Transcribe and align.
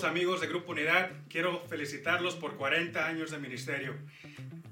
Saludos 0.00 0.16
amigos 0.16 0.40
de 0.40 0.46
Grupo 0.46 0.72
Unidad, 0.72 1.10
quiero 1.28 1.62
felicitarlos 1.68 2.34
por 2.34 2.56
40 2.56 3.06
años 3.06 3.30
de 3.30 3.36
ministerio. 3.36 3.94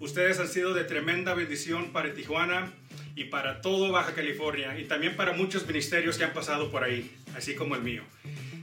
Ustedes 0.01 0.39
han 0.39 0.49
sido 0.49 0.73
de 0.73 0.85
tremenda 0.85 1.35
bendición 1.35 1.93
para 1.93 2.15
Tijuana 2.15 2.73
y 3.15 3.25
para 3.25 3.61
todo 3.61 3.93
Baja 3.93 4.15
California 4.15 4.79
y 4.79 4.85
también 4.85 5.17
para 5.17 5.35
muchos 5.35 5.67
ministerios 5.67 6.17
que 6.17 6.25
han 6.25 6.33
pasado 6.33 6.71
por 6.71 6.83
ahí, 6.83 7.15
así 7.37 7.55
como 7.55 7.75
el 7.75 7.83
mío. 7.83 8.05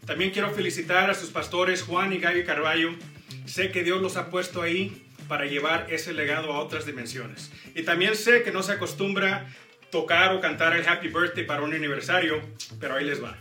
También 0.07 0.31
quiero 0.31 0.49
felicitar 0.49 1.07
a 1.07 1.13
sus 1.13 1.30
pastores 1.30 1.84
Juan 1.84 2.13
y 2.13 2.17
Gaby 2.17 2.43
Carballo. 2.45 2.95
Sé 3.45 3.70
que 3.70 3.84
Dios 3.84 4.02
los 4.02 4.18
ha 4.18 4.32
puesto 4.32 4.63
ahí 4.63 5.05
para 5.27 5.45
llevar 5.45 5.85
ese 5.91 6.13
legado 6.13 6.52
a 6.52 6.59
otras 6.59 6.88
dimensiones. 6.88 7.52
Y 7.76 7.84
también 7.84 8.16
sé 8.16 8.41
que 8.41 8.52
no 8.52 8.63
se 8.63 8.71
acostumbra 8.71 9.45
tocar 9.91 10.34
o 10.34 10.41
cantar 10.41 10.76
el 10.76 10.88
Happy 10.88 11.09
Birthday 11.09 11.45
para 11.45 11.62
un 11.62 11.76
aniversario, 11.76 12.41
pero 12.79 12.95
ahí 12.95 13.05
les 13.05 13.23
va. 13.23 13.38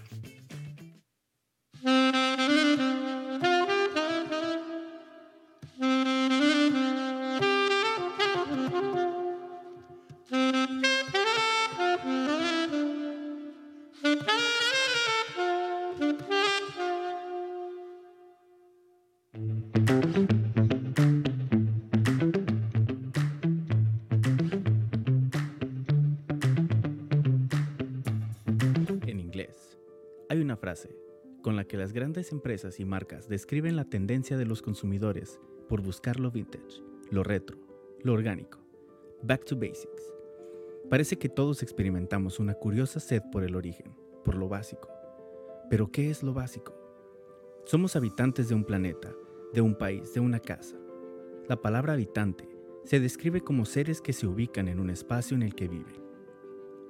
Las 31.85 31.93
grandes 31.93 32.33
empresas 32.33 32.81
y 32.81 32.87
marcas 32.87 33.29
describen 33.29 33.77
la 33.77 33.85
tendencia 33.85 34.39
de 34.39 34.47
los 34.47 34.63
consumidores 34.63 35.39
por 35.69 35.83
buscar 35.83 36.19
lo 36.19 36.31
vintage, 36.31 36.83
lo 37.11 37.23
retro, 37.23 37.59
lo 38.03 38.15
orgánico, 38.15 38.59
back 39.23 39.45
to 39.45 39.55
basics. 39.55 40.15
Parece 40.89 41.19
que 41.19 41.29
todos 41.29 41.63
experimentamos 41.63 42.41
una 42.41 42.55
curiosa 42.55 43.01
sed 43.01 43.21
por 43.31 43.45
el 43.45 43.55
origen, 43.55 43.95
por 44.25 44.35
lo 44.37 44.49
básico. 44.49 44.89
Pero 45.69 45.93
¿qué 45.93 46.09
es 46.09 46.23
lo 46.23 46.33
básico? 46.33 46.75
Somos 47.67 47.97
habitantes 47.97 48.49
de 48.49 48.55
un 48.55 48.65
planeta, 48.65 49.15
de 49.53 49.61
un 49.61 49.75
país, 49.75 50.15
de 50.15 50.21
una 50.21 50.41
casa. 50.41 50.79
La 51.49 51.61
palabra 51.61 51.93
habitante 51.93 52.49
se 52.85 52.99
describe 52.99 53.43
como 53.43 53.67
seres 53.67 54.01
que 54.01 54.15
se 54.15 54.27
ubican 54.27 54.69
en 54.69 54.81
un 54.81 54.89
espacio 54.89 55.37
en 55.37 55.43
el 55.43 55.55
que 55.55 55.69
viven. 55.69 56.03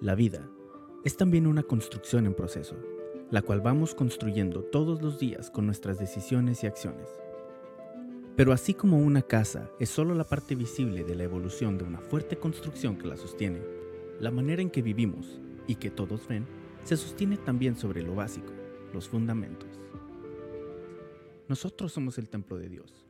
La 0.01 0.15
vida 0.15 0.49
es 1.03 1.17
también 1.17 1.49
una 1.49 1.65
construcción 1.65 2.27
en 2.27 2.35
proceso, 2.35 2.77
la 3.31 3.43
cual 3.43 3.61
vamos 3.61 3.95
construyendo 3.95 4.63
todos 4.63 5.03
los 5.03 5.19
días 5.19 5.51
con 5.51 5.67
nuestras 5.67 5.99
decisiones 5.99 6.63
y 6.63 6.67
acciones. 6.67 7.09
Pero 8.37 8.53
así 8.53 8.75
como 8.75 8.99
una 8.99 9.23
casa 9.23 9.71
es 9.79 9.91
solo 9.91 10.15
la 10.15 10.25
parte 10.25 10.55
visible 10.55 11.05
de 11.05 11.15
la 11.15 11.25
evolución 11.25 11.79
de 11.79 11.85
una 11.85 12.01
fuerte 12.01 12.37
construcción 12.37 12.97
que 12.97 13.07
la 13.07 13.17
sostiene, 13.17 13.61
la 14.21 14.31
manera 14.31 14.63
en 14.63 14.71
que 14.71 14.83
vivimos 14.83 15.41
y 15.67 15.77
que 15.77 15.91
todos 15.91 16.27
ven 16.27 16.47
se 16.85 16.97
sostiene 16.97 17.37
también 17.37 17.77
sobre 17.77 18.03
lo 18.03 18.15
básico, 18.15 18.53
los 18.93 19.09
fundamentos. 19.09 19.69
Nosotros 21.49 21.93
somos 21.93 22.19
el 22.19 22.29
templo 22.29 22.59
de 22.59 22.69
Dios, 22.69 23.05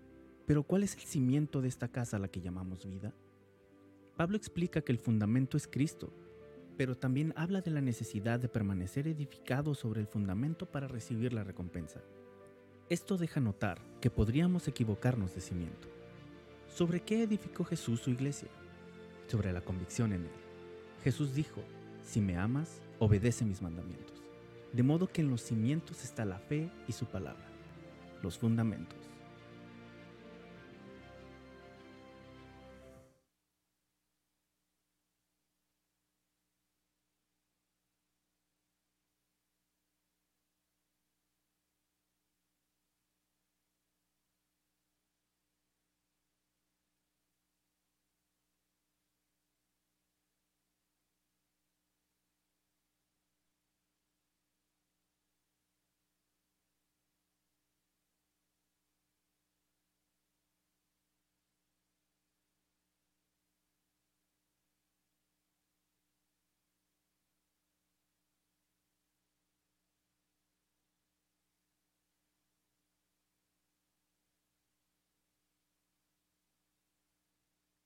pero 0.47 0.63
¿cuál 0.63 0.83
es 0.83 0.95
el 0.95 1.03
cimiento 1.03 1.61
de 1.61 1.69
esta 1.69 1.89
casa 1.89 2.17
a 2.17 2.21
la 2.21 2.29
que 2.29 2.41
llamamos 2.41 2.87
vida? 2.87 3.15
Pablo 4.17 4.37
explica 4.37 4.83
que 4.83 4.93
el 4.93 4.99
fundamento 4.99 5.57
es 5.57 5.67
Cristo, 5.67 6.13
pero 6.77 6.97
también 6.97 7.33
habla 7.37 7.61
de 7.61 7.71
la 7.71 7.81
necesidad 7.81 8.41
de 8.41 8.49
permanecer 8.49 9.07
edificado 9.07 9.75
sobre 9.75 10.01
el 10.01 10.07
fundamento 10.07 10.67
para 10.67 10.89
recibir 10.89 11.33
la 11.33 11.45
recompensa. 11.45 12.01
Esto 12.89 13.17
deja 13.17 13.41
notar 13.41 13.81
que 14.01 14.11
podríamos 14.11 14.69
equivocarnos 14.69 15.35
de 15.35 15.41
cimiento. 15.41 15.89
¿Sobre 16.69 17.01
qué 17.01 17.23
edificó 17.23 17.65
Jesús 17.65 18.01
su 18.01 18.11
iglesia? 18.11 18.49
Sobre 19.27 19.53
la 19.53 19.61
convicción 19.61 20.13
en 20.13 20.23
él. 20.23 20.31
Jesús 21.03 21.35
dijo, 21.35 21.63
si 22.05 22.21
me 22.21 22.37
amas, 22.37 22.83
obedece 22.99 23.45
mis 23.45 23.63
mandamientos. 23.63 24.23
De 24.73 24.83
modo 24.83 25.07
que 25.07 25.23
en 25.23 25.31
los 25.31 25.43
cimientos 25.43 26.03
está 26.05 26.25
la 26.25 26.39
fe 26.39 26.69
y 26.89 26.93
su 26.93 27.07
palabra, 27.07 27.47
los 28.23 28.39
fundamentos. 28.39 28.99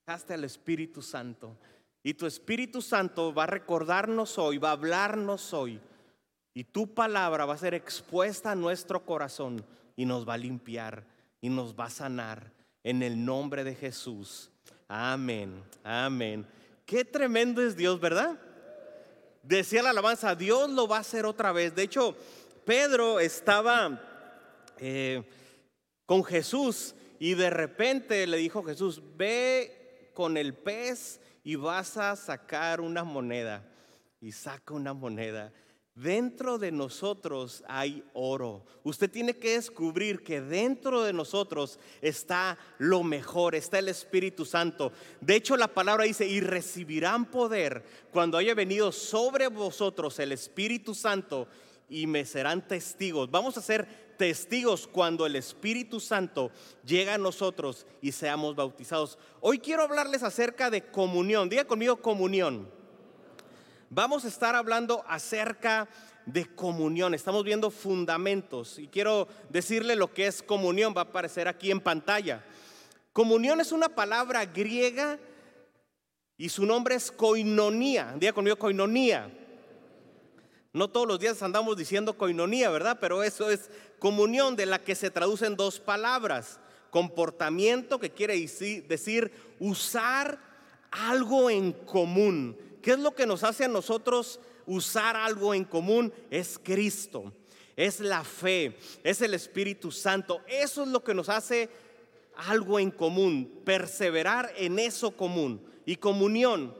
Dejaste 0.08 0.32
al 0.32 0.44
Espíritu 0.44 1.02
Santo. 1.02 1.54
Y 2.02 2.14
tu 2.14 2.24
Espíritu 2.24 2.80
Santo 2.80 3.34
va 3.34 3.42
a 3.42 3.46
recordarnos 3.46 4.38
hoy, 4.38 4.56
va 4.56 4.70
a 4.70 4.72
hablarnos 4.72 5.52
hoy. 5.52 5.78
Y 6.54 6.64
tu 6.64 6.94
palabra 6.94 7.44
va 7.44 7.52
a 7.52 7.58
ser 7.58 7.74
expuesta 7.74 8.52
a 8.52 8.54
nuestro 8.54 9.04
corazón 9.04 9.62
y 9.96 10.06
nos 10.06 10.26
va 10.26 10.32
a 10.32 10.38
limpiar 10.38 11.04
y 11.42 11.50
nos 11.50 11.78
va 11.78 11.84
a 11.84 11.90
sanar 11.90 12.50
en 12.82 13.02
el 13.02 13.22
nombre 13.22 13.64
de 13.64 13.74
Jesús. 13.74 14.50
Amén, 14.88 15.62
amén. 15.84 16.46
Qué 16.86 17.04
tremendo 17.04 17.60
es 17.60 17.76
Dios, 17.76 18.00
¿verdad? 18.00 18.40
Decía 19.42 19.82
la 19.82 19.90
alabanza, 19.90 20.34
Dios 20.34 20.70
lo 20.70 20.88
va 20.88 20.96
a 20.96 21.00
hacer 21.00 21.26
otra 21.26 21.52
vez. 21.52 21.74
De 21.74 21.82
hecho, 21.82 22.16
Pedro 22.64 23.20
estaba 23.20 24.00
eh, 24.78 25.22
con 26.06 26.24
Jesús 26.24 26.94
y 27.18 27.34
de 27.34 27.50
repente 27.50 28.26
le 28.26 28.38
dijo 28.38 28.62
Jesús, 28.62 29.02
ve 29.18 29.77
con 30.18 30.36
el 30.36 30.52
pez 30.52 31.20
y 31.44 31.54
vas 31.54 31.96
a 31.96 32.16
sacar 32.16 32.80
una 32.80 33.04
moneda. 33.04 33.64
Y 34.20 34.32
saca 34.32 34.74
una 34.74 34.92
moneda. 34.92 35.52
Dentro 35.94 36.58
de 36.58 36.72
nosotros 36.72 37.62
hay 37.68 38.02
oro. 38.14 38.64
Usted 38.82 39.08
tiene 39.08 39.34
que 39.34 39.52
descubrir 39.52 40.24
que 40.24 40.40
dentro 40.40 41.04
de 41.04 41.12
nosotros 41.12 41.78
está 42.02 42.58
lo 42.78 43.04
mejor, 43.04 43.54
está 43.54 43.78
el 43.78 43.86
Espíritu 43.86 44.44
Santo. 44.44 44.90
De 45.20 45.36
hecho, 45.36 45.56
la 45.56 45.68
palabra 45.68 46.02
dice, 46.02 46.26
y 46.26 46.40
recibirán 46.40 47.26
poder 47.26 47.84
cuando 48.10 48.38
haya 48.38 48.54
venido 48.56 48.90
sobre 48.90 49.46
vosotros 49.46 50.18
el 50.18 50.32
Espíritu 50.32 50.96
Santo 50.96 51.46
y 51.88 52.06
me 52.06 52.24
serán 52.24 52.66
testigos. 52.66 53.30
Vamos 53.30 53.56
a 53.56 53.62
ser 53.62 54.08
testigos 54.18 54.86
cuando 54.86 55.24
el 55.24 55.36
Espíritu 55.36 56.00
Santo 56.00 56.50
llega 56.84 57.14
a 57.14 57.18
nosotros 57.18 57.86
y 58.02 58.12
seamos 58.12 58.54
bautizados. 58.54 59.18
Hoy 59.40 59.58
quiero 59.58 59.84
hablarles 59.84 60.22
acerca 60.22 60.70
de 60.70 60.82
comunión. 60.82 61.48
Diga 61.48 61.64
conmigo 61.64 61.96
comunión. 61.96 62.68
Vamos 63.90 64.24
a 64.24 64.28
estar 64.28 64.54
hablando 64.54 65.02
acerca 65.08 65.88
de 66.26 66.44
comunión. 66.54 67.14
Estamos 67.14 67.42
viendo 67.42 67.70
fundamentos 67.70 68.78
y 68.78 68.88
quiero 68.88 69.28
decirle 69.48 69.96
lo 69.96 70.12
que 70.12 70.26
es 70.26 70.42
comunión. 70.42 70.92
Va 70.94 71.02
a 71.02 71.04
aparecer 71.04 71.48
aquí 71.48 71.70
en 71.70 71.80
pantalla. 71.80 72.44
Comunión 73.14 73.60
es 73.60 73.72
una 73.72 73.88
palabra 73.88 74.44
griega 74.44 75.18
y 76.36 76.50
su 76.50 76.66
nombre 76.66 76.96
es 76.96 77.10
koinonía. 77.10 78.14
Diga 78.18 78.32
conmigo 78.32 78.56
koinonía. 78.56 79.32
No 80.72 80.88
todos 80.88 81.08
los 81.08 81.18
días 81.18 81.42
andamos 81.42 81.76
diciendo 81.76 82.16
coinonía, 82.16 82.70
¿verdad? 82.70 82.98
Pero 83.00 83.22
eso 83.22 83.50
es 83.50 83.70
comunión 83.98 84.54
de 84.54 84.66
la 84.66 84.78
que 84.82 84.94
se 84.94 85.10
traducen 85.10 85.56
dos 85.56 85.80
palabras. 85.80 86.60
Comportamiento, 86.90 87.98
que 87.98 88.10
quiere 88.10 88.34
decir 88.86 89.32
usar 89.58 90.38
algo 90.90 91.50
en 91.50 91.72
común. 91.72 92.56
¿Qué 92.82 92.92
es 92.92 92.98
lo 92.98 93.14
que 93.14 93.26
nos 93.26 93.44
hace 93.44 93.64
a 93.64 93.68
nosotros 93.68 94.40
usar 94.66 95.16
algo 95.16 95.54
en 95.54 95.64
común? 95.64 96.12
Es 96.30 96.58
Cristo, 96.62 97.32
es 97.76 98.00
la 98.00 98.22
fe, 98.22 98.76
es 99.02 99.22
el 99.22 99.34
Espíritu 99.34 99.90
Santo. 99.90 100.42
Eso 100.46 100.82
es 100.82 100.88
lo 100.88 101.02
que 101.02 101.14
nos 101.14 101.28
hace 101.28 101.68
algo 102.36 102.78
en 102.78 102.90
común, 102.90 103.62
perseverar 103.64 104.52
en 104.56 104.78
eso 104.78 105.10
común 105.10 105.62
y 105.84 105.96
comunión. 105.96 106.74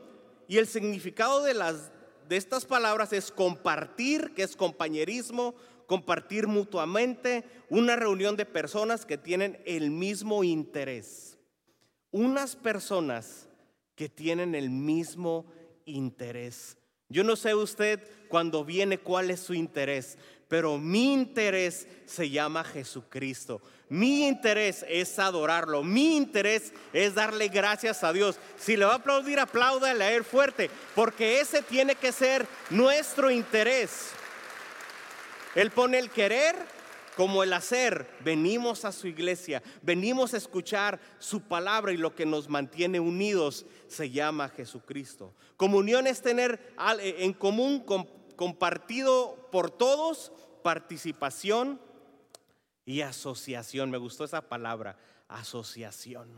Y 0.47 0.59
el 0.59 0.67
significado 0.67 1.43
de 1.43 1.55
las 1.55 1.91
de 2.29 2.37
estas 2.37 2.67
palabras 2.67 3.13
es 3.13 3.31
compartir, 3.31 4.35
que 4.35 4.43
es 4.43 4.55
compañerismo, 4.55 5.55
compartir 5.87 6.47
mutuamente, 6.47 7.45
una 7.71 7.97
reunión 7.97 8.37
de 8.37 8.45
personas 8.45 9.07
que 9.07 9.17
tienen 9.17 9.61
el 9.65 9.91
mismo 9.91 10.45
interés. 10.45 11.39
Unas 12.11 12.57
personas 12.57 13.49
que 13.95 14.09
tienen 14.09 14.55
el 14.55 14.71
mismo 14.71 15.47
interés. 15.87 16.77
Yo 17.09 17.25
no 17.25 17.37
sé 17.37 17.55
usted 17.55 18.01
cuando 18.29 18.65
viene 18.65 18.99
cuál 18.99 19.31
es 19.31 19.41
su 19.41 19.55
interés, 19.55 20.19
pero 20.49 20.79
mi 20.79 21.13
interés 21.13 21.87
se 22.07 22.31
llama 22.31 22.65
Jesucristo. 22.65 23.61
Mi 23.91 24.27
interés 24.27 24.85
es 24.89 25.19
adorarlo. 25.19 25.83
Mi 25.83 26.17
interés 26.17 26.73
es 26.93 27.15
darle 27.15 27.49
gracias 27.49 28.03
a 28.03 28.13
Dios. 28.13 28.39
Si 28.57 28.77
le 28.77 28.85
va 28.85 28.93
a 28.93 28.97
aplaudir, 28.97 29.39
apláudale 29.39 30.05
a 30.05 30.13
él 30.13 30.25
fuerte, 30.25 30.71
porque 30.95 31.41
ese 31.41 31.63
tiene 31.63 31.95
que 31.95 32.13
ser 32.13 32.47
nuestro 32.71 33.31
interés. 33.31 34.11
Él 35.55 35.71
pone 35.71 35.99
el 35.99 36.11
querer 36.11 36.57
como 37.17 37.43
el 37.43 37.53
hacer. 37.53 38.09
Venimos 38.21 38.85
a 38.85 38.93
su 38.93 39.09
iglesia, 39.09 39.63
venimos 39.83 40.35
a 40.35 40.37
escuchar 40.37 41.01
su 41.19 41.41
palabra 41.41 41.93
y 41.93 41.97
lo 41.97 42.15
que 42.15 42.25
nos 42.25 42.49
mantiene 42.49 43.01
unidos 43.01 43.67
se 43.89 44.11
llama 44.11 44.51
Jesucristo. 44.51 45.35
Comunión 45.57 46.07
es 46.07 46.23
tener 46.23 46.75
en 47.01 47.33
común, 47.33 47.85
compartido 48.39 49.49
por 49.51 49.71
todos, 49.73 50.31
participación 50.63 51.81
y 52.87 53.01
asociación. 53.01 53.91
Me 53.91 53.99
gustó 53.99 54.25
esa 54.25 54.43
palabra, 54.43 54.97
asociación. 55.27 56.31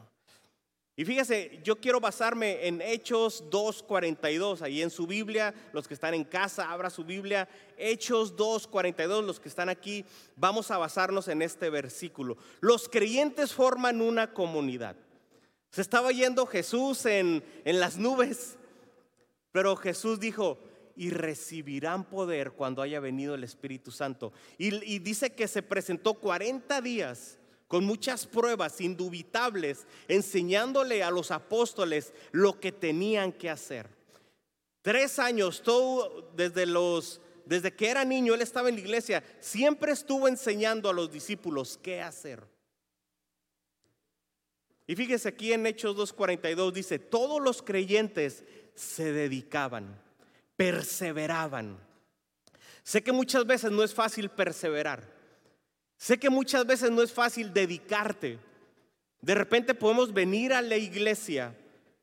Y 0.97 1.05
fíjese, 1.05 1.61
yo 1.63 1.77
quiero 1.77 2.01
basarme 2.01 2.67
en 2.67 2.81
Hechos 2.81 3.45
2.42, 3.51 4.63
ahí 4.63 4.81
en 4.81 4.89
su 4.89 5.07
Biblia, 5.07 5.55
los 5.75 5.87
que 5.87 5.93
están 5.93 6.15
en 6.15 6.25
casa, 6.25 6.71
abra 6.71 6.89
su 6.89 7.05
Biblia, 7.05 7.49
Hechos 7.77 8.35
2.42, 8.35 9.23
los 9.23 9.39
que 9.39 9.51
están 9.51 9.69
aquí, 9.69 10.05
vamos 10.37 10.71
a 10.71 10.79
basarnos 10.79 11.29
en 11.29 11.43
este 11.43 11.69
versículo. 11.69 12.39
Los 12.61 12.89
creyentes 12.89 13.53
forman 13.53 14.01
una 14.01 14.33
comunidad. 14.33 14.97
Se 15.71 15.83
estaba 15.83 16.13
yendo 16.13 16.47
Jesús 16.47 17.05
en, 17.05 17.45
en 17.67 17.79
las 17.79 17.99
nubes, 17.99 18.57
pero 19.53 19.77
Jesús 19.77 20.19
dijo, 20.19 20.59
y 21.01 21.09
recibirán 21.09 22.05
poder 22.05 22.53
cuando 22.53 22.83
haya 22.83 23.01
venido 23.01 23.35
el 23.35 23.43
Espíritu 23.43 23.91
Santo. 23.91 24.35
Y, 24.59 24.99
dice 24.99 25.33
que 25.33 25.49
se 25.49 25.63
presentó 25.63 26.13
40 26.13 26.79
días 26.83 27.39
con 27.69 27.87
muchas 27.87 28.27
pruebas 28.27 28.83
indubitables, 28.83 29.87
enseñándole 30.09 31.03
a 31.03 31.11
los 31.11 31.31
apóstoles 31.31 32.13
lo 32.33 32.61
que 32.61 32.71
tenían 32.71 33.33
que 33.33 33.49
hacer. 33.49 33.89
Tres 34.83 35.19
años, 35.19 35.63
todo 35.63 36.31
desde 36.37 36.67
los 36.67 37.23
desde 37.47 37.75
que 37.75 37.89
era 37.89 38.05
niño, 38.05 38.35
él 38.35 38.43
estaba 38.43 38.69
en 38.69 38.75
la 38.75 38.83
iglesia, 38.83 39.25
siempre 39.41 39.93
estuvo 39.93 40.29
enseñando 40.29 40.91
a 40.91 40.93
los 40.93 41.11
discípulos 41.11 41.81
qué 41.83 42.03
hacer. 42.03 42.47
Y 44.87 44.95
fíjese 44.95 45.31
aquí 45.31 45.55
en 45.55 45.65
Hechos 45.65 45.97
2.42 45.97 46.73
dice, 46.73 46.99
todos 46.99 47.41
los 47.41 47.63
creyentes 47.63 48.45
se 48.75 49.13
dedicaban, 49.13 49.99
perseveraban. 50.61 51.79
Sé 52.83 53.03
que 53.03 53.13
muchas 53.13 53.47
veces 53.47 53.71
no 53.71 53.83
es 53.83 53.95
fácil 53.95 54.29
perseverar. 54.29 55.03
Sé 55.97 56.19
que 56.19 56.29
muchas 56.29 56.67
veces 56.67 56.91
no 56.91 57.01
es 57.01 57.11
fácil 57.11 57.55
dedicarte. 57.55 58.39
De 59.23 59.35
repente 59.35 59.73
podemos 59.73 60.13
venir 60.13 60.53
a 60.53 60.61
la 60.61 60.77
iglesia 60.77 61.57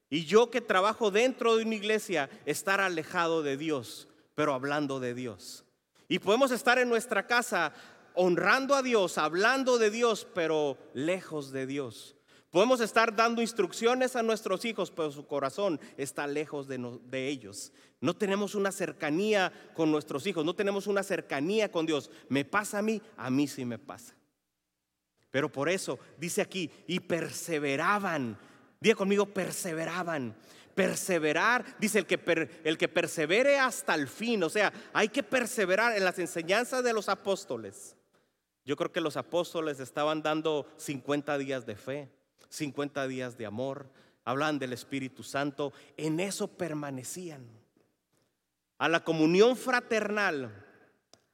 y 0.09 0.25
yo 0.25 0.49
que 0.49 0.59
trabajo 0.59 1.11
dentro 1.11 1.55
de 1.55 1.65
una 1.65 1.75
iglesia, 1.75 2.31
estar 2.47 2.81
alejado 2.81 3.43
de 3.43 3.57
Dios, 3.57 4.07
pero 4.33 4.55
hablando 4.55 4.99
de 4.99 5.13
Dios. 5.13 5.63
Y 6.07 6.17
podemos 6.17 6.49
estar 6.49 6.79
en 6.79 6.89
nuestra 6.89 7.27
casa 7.27 7.73
honrando 8.15 8.73
a 8.73 8.81
Dios, 8.81 9.19
hablando 9.19 9.77
de 9.77 9.91
Dios, 9.91 10.25
pero 10.33 10.79
lejos 10.95 11.51
de 11.51 11.67
Dios. 11.67 12.16
Podemos 12.51 12.79
estar 12.79 13.13
dando 13.13 13.41
instrucciones 13.41 14.15
a 14.15 14.23
nuestros 14.23 14.63
hijos, 14.63 14.89
pero 14.89 15.11
su 15.11 15.27
corazón 15.27 15.79
está 15.97 16.25
lejos 16.27 16.67
de, 16.67 17.27
ellos. 17.27 17.73
No 17.99 18.15
tenemos 18.15 18.55
una 18.55 18.71
cercanía 18.71 19.51
con 19.73 19.91
nuestros 19.91 20.25
hijos, 20.27 20.45
no 20.45 20.55
tenemos 20.55 20.87
una 20.87 21.03
cercanía 21.03 21.69
con 21.69 21.85
Dios. 21.85 22.09
Me 22.29 22.45
pasa 22.45 22.79
a 22.79 22.81
mí, 22.81 23.01
a 23.17 23.29
mí 23.29 23.47
sí 23.47 23.65
me 23.65 23.77
pasa. 23.77 24.15
Pero 25.29 25.51
por 25.51 25.67
eso 25.67 25.99
dice 26.17 26.41
aquí, 26.41 26.71
y 26.87 27.01
perseveraban. 27.01 28.37
Diga 28.79 28.95
conmigo, 28.95 29.25
perseveraban. 29.25 30.33
Perseverar, 30.73 31.65
dice 31.79 31.99
el 31.99 32.05
que, 32.05 32.49
el 32.63 32.77
que 32.77 32.87
persevere 32.87 33.59
hasta 33.59 33.93
el 33.93 34.07
fin. 34.07 34.41
O 34.43 34.49
sea, 34.49 34.71
hay 34.93 35.09
que 35.09 35.23
perseverar 35.23 35.97
en 35.97 36.05
las 36.05 36.17
enseñanzas 36.17 36.81
de 36.81 36.93
los 36.93 37.09
apóstoles. 37.09 37.97
Yo 38.63 38.77
creo 38.77 38.91
que 38.91 39.01
los 39.01 39.17
apóstoles 39.17 39.79
estaban 39.81 40.21
dando 40.21 40.67
50 40.77 41.37
días 41.39 41.65
de 41.65 41.75
fe. 41.75 42.16
50 42.49 43.07
días 43.07 43.37
de 43.37 43.45
amor, 43.45 43.89
hablan 44.25 44.59
del 44.59 44.73
Espíritu 44.73 45.23
Santo, 45.23 45.73
en 45.95 46.19
eso 46.19 46.47
permanecían. 46.47 47.45
A 48.77 48.89
la 48.89 49.03
comunión 49.03 49.55
fraternal, 49.55 50.65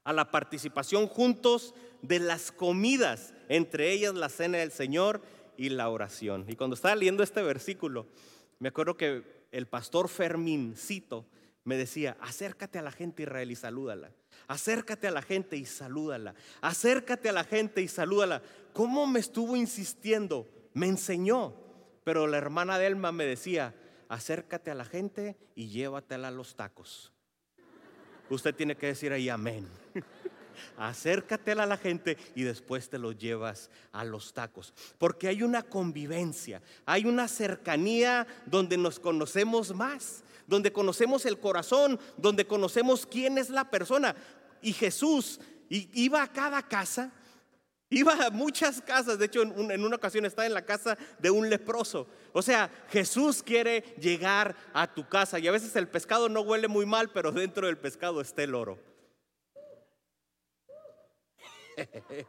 a 0.03 0.13
la 0.13 0.31
participación 0.31 1.07
juntos 1.07 1.73
de 2.01 2.19
las 2.19 2.51
comidas, 2.51 3.33
entre 3.49 3.91
ellas 3.91 4.13
la 4.13 4.29
cena 4.29 4.59
del 4.59 4.71
Señor 4.71 5.21
y 5.57 5.69
la 5.69 5.89
oración. 5.89 6.45
Y 6.47 6.55
cuando 6.55 6.75
estaba 6.75 6.95
leyendo 6.95 7.23
este 7.23 7.41
versículo, 7.41 8.07
me 8.59 8.69
acuerdo 8.69 8.95
que 8.95 9.47
el 9.51 9.67
pastor 9.67 10.09
Fermín, 10.09 10.75
cito, 10.77 11.25
me 11.63 11.77
decía, 11.77 12.17
acércate 12.19 12.79
a 12.79 12.81
la 12.81 12.91
gente 12.91 13.23
Israel 13.23 13.51
y 13.51 13.55
salúdala. 13.55 14.11
Acércate 14.47 15.07
a 15.07 15.11
la 15.11 15.21
gente 15.21 15.55
y 15.55 15.65
salúdala. 15.65 16.35
Acércate 16.61 17.29
a 17.29 17.33
la 17.33 17.43
gente 17.43 17.81
y 17.81 17.87
salúdala. 17.87 18.41
¿Cómo 18.73 19.07
me 19.07 19.19
estuvo 19.19 19.55
insistiendo? 19.55 20.47
Me 20.73 20.87
enseñó. 20.87 21.53
Pero 22.03 22.27
la 22.27 22.37
hermana 22.37 22.77
Delma 22.77 23.11
me 23.11 23.25
decía, 23.25 23.73
acércate 24.09 24.71
a 24.71 24.75
la 24.75 24.85
gente 24.85 25.37
y 25.55 25.69
llévatela 25.69 26.27
a 26.27 26.31
los 26.31 26.55
tacos. 26.55 27.13
Usted 28.29 28.55
tiene 28.55 28.75
que 28.75 28.87
decir 28.87 29.11
ahí 29.11 29.29
amén. 29.29 29.67
Acércatela 30.77 31.63
a 31.63 31.67
la 31.67 31.77
gente 31.77 32.17
y 32.35 32.43
después 32.43 32.89
te 32.89 32.97
lo 32.97 33.11
llevas 33.11 33.69
a 33.91 34.03
los 34.03 34.33
tacos. 34.33 34.73
Porque 34.97 35.27
hay 35.27 35.43
una 35.43 35.63
convivencia, 35.63 36.61
hay 36.85 37.05
una 37.05 37.27
cercanía 37.27 38.27
donde 38.45 38.77
nos 38.77 38.99
conocemos 38.99 39.73
más, 39.73 40.23
donde 40.47 40.73
conocemos 40.73 41.25
el 41.25 41.39
corazón, 41.39 41.99
donde 42.17 42.45
conocemos 42.45 43.05
quién 43.05 43.37
es 43.37 43.49
la 43.49 43.69
persona. 43.69 44.15
Y 44.61 44.73
Jesús 44.73 45.39
iba 45.69 46.23
a 46.23 46.31
cada 46.31 46.61
casa 46.63 47.11
Iba 47.93 48.25
a 48.25 48.31
muchas 48.31 48.81
casas, 48.81 49.19
de 49.19 49.25
hecho 49.25 49.43
en, 49.43 49.83
una 49.83 49.97
ocasión 49.97 50.25
estaba 50.25 50.47
en 50.47 50.55
la 50.55 50.65
casa 50.65 50.97
de 51.19 51.29
un 51.29 51.47
leproso. 51.47 52.07
O 52.31 52.41
sea, 52.41 52.71
Jesús 52.89 53.43
quiere 53.43 53.81
llegar 53.99 54.55
a 54.73 54.91
tu 54.91 55.07
casa 55.07 55.37
y 55.37 55.47
a 55.47 55.51
veces 55.51 55.75
el 55.75 55.87
pescado 55.87 56.27
no 56.27 56.41
huele 56.41 56.67
muy 56.67 56.87
mal, 56.87 57.11
pero 57.11 57.31
dentro 57.31 57.67
del 57.67 57.77
pescado 57.77 58.19
está 58.19 58.41
el 58.41 58.55
oro. 58.55 58.79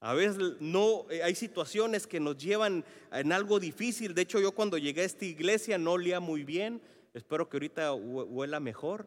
A 0.00 0.14
veces 0.14 0.36
no 0.58 1.06
eh, 1.10 1.22
hay 1.22 1.36
situaciones 1.36 2.08
que 2.08 2.18
nos 2.18 2.36
llevan 2.36 2.84
en 3.12 3.30
algo 3.30 3.60
difícil. 3.60 4.14
De 4.14 4.22
hecho, 4.22 4.40
yo 4.40 4.50
cuando 4.50 4.76
llegué 4.76 5.02
a 5.02 5.04
esta 5.04 5.24
iglesia 5.24 5.78
no 5.78 5.92
olía 5.92 6.18
muy 6.18 6.42
bien. 6.42 6.82
Espero 7.14 7.48
que 7.48 7.58
ahorita 7.58 7.94
huela 7.94 8.58
mejor. 8.58 9.06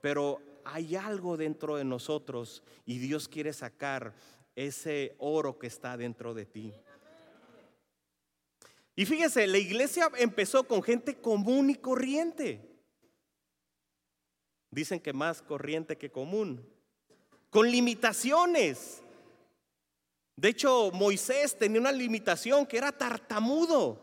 Pero 0.00 0.40
hay 0.64 0.96
algo 0.96 1.36
dentro 1.36 1.76
de 1.76 1.84
nosotros 1.84 2.62
y 2.86 2.98
Dios 3.00 3.28
quiere 3.28 3.52
sacar 3.52 4.14
ese 4.66 5.14
oro 5.18 5.58
que 5.58 5.66
está 5.66 5.96
dentro 5.96 6.34
de 6.34 6.44
ti. 6.44 6.72
Y 8.94 9.06
fíjese, 9.06 9.46
la 9.46 9.58
iglesia 9.58 10.10
empezó 10.18 10.64
con 10.64 10.82
gente 10.82 11.16
común 11.16 11.70
y 11.70 11.76
corriente. 11.76 12.60
Dicen 14.70 15.00
que 15.00 15.12
más 15.12 15.40
corriente 15.40 15.96
que 15.96 16.10
común. 16.10 16.68
Con 17.48 17.70
limitaciones. 17.70 19.02
De 20.36 20.48
hecho, 20.48 20.90
Moisés 20.92 21.56
tenía 21.56 21.80
una 21.80 21.92
limitación 21.92 22.66
que 22.66 22.76
era 22.76 22.92
tartamudo. 22.92 23.98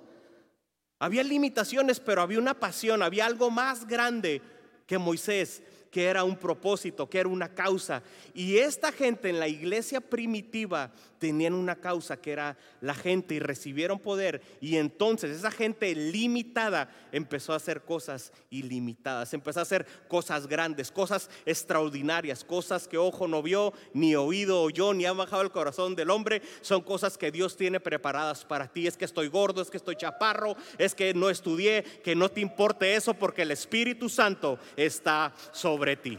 Había 1.00 1.24
limitaciones, 1.24 2.00
pero 2.00 2.22
había 2.24 2.40
una 2.40 2.60
pasión, 2.60 3.04
había 3.04 3.28
algo 3.28 3.52
más 3.52 3.88
grande 3.88 4.42
que 4.88 4.98
Moisés 4.98 5.62
que 5.98 6.06
era 6.06 6.24
un 6.24 6.36
propósito, 6.36 7.10
que 7.10 7.18
era 7.18 7.28
una 7.28 7.56
causa. 7.56 8.04
Y 8.36 8.58
esta 8.60 8.92
gente 8.92 9.30
en 9.30 9.40
la 9.40 9.48
iglesia 9.48 10.00
primitiva 10.00 10.92
tenían 11.18 11.56
una 11.56 11.76
causa 11.76 12.18
que 12.18 12.32
era 12.32 12.56
la 12.82 12.94
gente 12.94 13.34
y 13.34 13.40
recibieron 13.40 13.98
poder. 13.98 14.44
Y 14.62 14.78
entonces 14.78 15.36
esa 15.36 15.50
gente 15.50 15.96
limitada 15.96 16.92
empezó 17.12 17.54
a 17.54 17.56
hacer 17.56 17.82
cosas 17.82 18.32
ilimitadas, 18.52 19.34
empezó 19.34 19.60
a 19.60 19.64
hacer 19.64 19.88
cosas 20.08 20.46
grandes, 20.46 20.92
cosas 20.92 21.32
extraordinarias, 21.48 22.44
cosas 22.44 22.88
que 22.88 23.00
ojo 23.00 23.28
no 23.28 23.42
vio, 23.42 23.74
ni 23.96 24.16
oído 24.16 24.62
oyó, 24.62 24.94
ni 24.94 25.06
ha 25.06 25.14
bajado 25.14 25.42
el 25.42 25.50
corazón 25.50 25.96
del 25.96 26.12
hombre. 26.12 26.44
Son 26.62 26.82
cosas 26.82 27.18
que 27.18 27.32
Dios 27.32 27.58
tiene 27.58 27.80
preparadas 27.80 28.46
para 28.46 28.68
ti. 28.68 28.86
Es 28.86 28.98
que 28.98 29.06
estoy 29.06 29.30
gordo, 29.30 29.64
es 29.64 29.72
que 29.72 29.78
estoy 29.78 29.96
chaparro, 29.96 30.56
es 30.78 30.94
que 30.94 31.16
no 31.16 31.32
estudié, 31.32 31.84
que 32.04 32.16
no 32.16 32.30
te 32.30 32.42
importe 32.42 32.94
eso 32.94 33.16
porque 33.16 33.42
el 33.42 33.50
Espíritu 33.50 34.10
Santo 34.10 34.60
está 34.76 35.34
sobre 35.52 35.87
ti. 35.96 36.18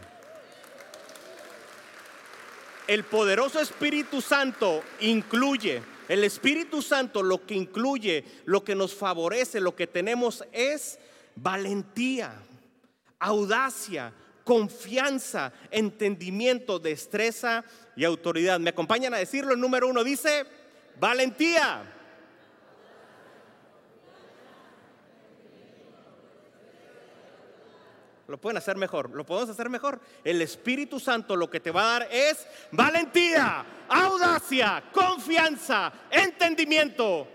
el 2.88 3.04
poderoso 3.04 3.60
Espíritu 3.60 4.20
Santo 4.22 4.82
incluye, 5.00 5.82
el 6.08 6.24
Espíritu 6.24 6.80
Santo 6.80 7.22
lo 7.22 7.44
que 7.44 7.54
incluye, 7.54 8.24
lo 8.46 8.64
que 8.64 8.74
nos 8.74 8.94
favorece, 8.94 9.60
lo 9.60 9.76
que 9.76 9.86
tenemos 9.86 10.42
es 10.52 10.98
valentía, 11.36 12.32
audacia, 13.18 14.14
confianza, 14.42 15.52
entendimiento, 15.70 16.78
destreza 16.78 17.62
y 17.94 18.04
autoridad. 18.04 18.58
¿Me 18.58 18.70
acompañan 18.70 19.12
a 19.12 19.18
decirlo? 19.18 19.52
El 19.52 19.60
número 19.60 19.86
uno 19.86 20.02
dice, 20.02 20.46
valentía. 20.98 21.94
Lo 28.28 28.38
pueden 28.38 28.58
hacer 28.58 28.76
mejor, 28.76 29.10
lo 29.14 29.24
podemos 29.24 29.48
hacer 29.48 29.70
mejor. 29.70 29.98
El 30.22 30.42
Espíritu 30.42 31.00
Santo 31.00 31.34
lo 31.34 31.48
que 31.48 31.60
te 31.60 31.70
va 31.70 31.80
a 31.80 31.98
dar 31.98 32.08
es 32.12 32.46
valentía, 32.70 33.64
audacia, 33.88 34.84
confianza, 34.92 35.90
entendimiento. 36.10 37.26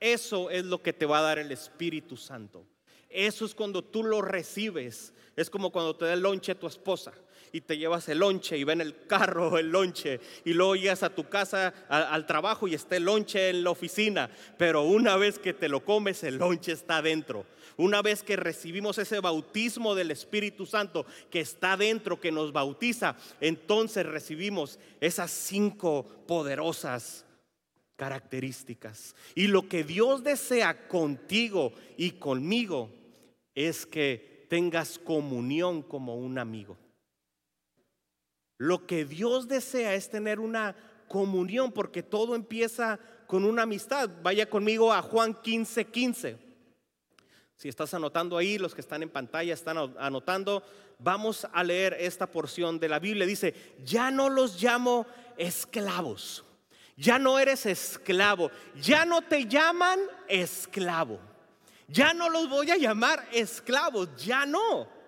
Eso 0.00 0.48
es 0.48 0.64
lo 0.64 0.82
que 0.82 0.94
te 0.94 1.04
va 1.04 1.18
a 1.18 1.22
dar 1.22 1.38
el 1.38 1.52
Espíritu 1.52 2.16
Santo. 2.16 2.64
Eso 3.10 3.44
es 3.44 3.54
cuando 3.54 3.84
tú 3.84 4.02
lo 4.04 4.22
recibes. 4.22 5.12
Es 5.36 5.50
como 5.50 5.70
cuando 5.70 5.94
te 5.94 6.06
da 6.06 6.14
el 6.14 6.20
lonche 6.20 6.52
a 6.52 6.58
tu 6.58 6.66
esposa 6.66 7.12
y 7.52 7.60
te 7.62 7.78
llevas 7.78 8.08
el 8.08 8.18
lonche 8.18 8.56
y 8.56 8.64
ven 8.64 8.80
el 8.80 9.06
carro 9.06 9.58
el 9.58 9.70
lonche 9.70 10.20
y 10.44 10.52
luego 10.52 10.76
llegas 10.76 11.02
a 11.02 11.14
tu 11.14 11.28
casa 11.28 11.74
al 11.88 12.26
trabajo 12.26 12.68
y 12.68 12.74
está 12.74 12.96
el 12.96 13.04
lonche 13.04 13.50
en 13.50 13.64
la 13.64 13.70
oficina. 13.70 14.30
Pero 14.56 14.82
una 14.82 15.16
vez 15.16 15.38
que 15.38 15.52
te 15.52 15.68
lo 15.68 15.84
comes, 15.84 16.22
el 16.24 16.36
lonche 16.36 16.72
está 16.72 17.02
dentro. 17.02 17.46
Una 17.76 18.02
vez 18.02 18.22
que 18.22 18.36
recibimos 18.36 18.98
ese 18.98 19.20
bautismo 19.20 19.94
del 19.94 20.10
Espíritu 20.10 20.66
Santo 20.66 21.06
que 21.30 21.40
está 21.40 21.76
dentro, 21.76 22.20
que 22.20 22.32
nos 22.32 22.52
bautiza, 22.52 23.16
entonces 23.40 24.04
recibimos 24.04 24.78
esas 25.00 25.30
cinco 25.30 26.04
poderosas 26.26 27.24
características. 27.96 29.14
Y 29.34 29.46
lo 29.46 29.68
que 29.68 29.84
Dios 29.84 30.24
desea 30.24 30.88
contigo 30.88 31.72
y 31.96 32.12
conmigo 32.12 32.90
es 33.54 33.86
que 33.86 34.46
tengas 34.48 34.98
comunión 34.98 35.82
como 35.82 36.16
un 36.16 36.38
amigo. 36.38 36.76
Lo 38.60 38.86
que 38.86 39.06
Dios 39.06 39.48
desea 39.48 39.94
es 39.94 40.10
tener 40.10 40.38
una 40.38 40.76
comunión 41.08 41.72
porque 41.72 42.02
todo 42.02 42.34
empieza 42.34 43.00
con 43.26 43.46
una 43.46 43.62
amistad. 43.62 44.10
Vaya 44.22 44.50
conmigo 44.50 44.92
a 44.92 45.00
Juan 45.00 45.32
15, 45.32 45.86
15. 45.86 46.36
Si 47.56 47.70
estás 47.70 47.94
anotando 47.94 48.36
ahí, 48.36 48.58
los 48.58 48.74
que 48.74 48.82
están 48.82 49.02
en 49.02 49.08
pantalla 49.08 49.54
están 49.54 49.78
anotando, 49.98 50.62
vamos 50.98 51.46
a 51.50 51.64
leer 51.64 51.96
esta 51.98 52.26
porción 52.26 52.78
de 52.78 52.90
la 52.90 52.98
Biblia. 52.98 53.24
Dice, 53.24 53.54
ya 53.82 54.10
no 54.10 54.28
los 54.28 54.62
llamo 54.62 55.06
esclavos, 55.38 56.44
ya 56.98 57.18
no 57.18 57.38
eres 57.38 57.64
esclavo, 57.64 58.50
ya 58.78 59.06
no 59.06 59.22
te 59.22 59.46
llaman 59.46 60.00
esclavo, 60.28 61.18
ya 61.88 62.12
no 62.12 62.28
los 62.28 62.46
voy 62.46 62.70
a 62.70 62.76
llamar 62.76 63.26
esclavos, 63.32 64.14
ya 64.22 64.44
no, 64.44 64.99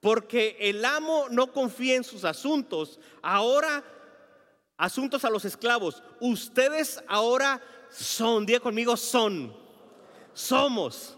porque 0.00 0.56
el 0.60 0.84
amo 0.84 1.26
no 1.30 1.52
confía 1.52 1.96
en 1.96 2.04
sus 2.04 2.24
asuntos. 2.24 3.00
Ahora, 3.22 3.82
asuntos 4.76 5.24
a 5.24 5.30
los 5.30 5.44
esclavos, 5.44 6.02
ustedes 6.20 7.02
ahora 7.08 7.62
son, 7.90 8.46
diga 8.46 8.60
conmigo, 8.60 8.96
son, 8.96 9.54
somos 10.32 11.16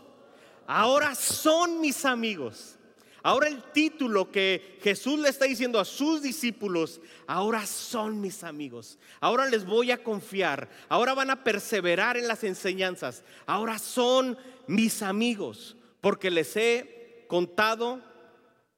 ahora 0.68 1.14
son 1.16 1.80
mis 1.80 2.04
amigos. 2.04 2.76
Ahora 3.24 3.48
el 3.48 3.62
título 3.72 4.30
que 4.30 4.78
Jesús 4.80 5.18
le 5.18 5.28
está 5.28 5.46
diciendo 5.46 5.80
a 5.80 5.84
sus 5.84 6.22
discípulos, 6.22 7.00
ahora 7.26 7.66
son 7.66 8.20
mis 8.20 8.44
amigos. 8.44 8.96
Ahora 9.20 9.46
les 9.46 9.66
voy 9.66 9.90
a 9.90 10.02
confiar. 10.04 10.68
Ahora 10.88 11.14
van 11.14 11.30
a 11.30 11.42
perseverar 11.42 12.16
en 12.16 12.28
las 12.28 12.44
enseñanzas. 12.44 13.24
Ahora 13.44 13.78
son 13.78 14.38
mis 14.68 15.02
amigos 15.02 15.76
porque 16.00 16.30
les 16.30 16.56
he 16.56 17.24
contado 17.28 18.00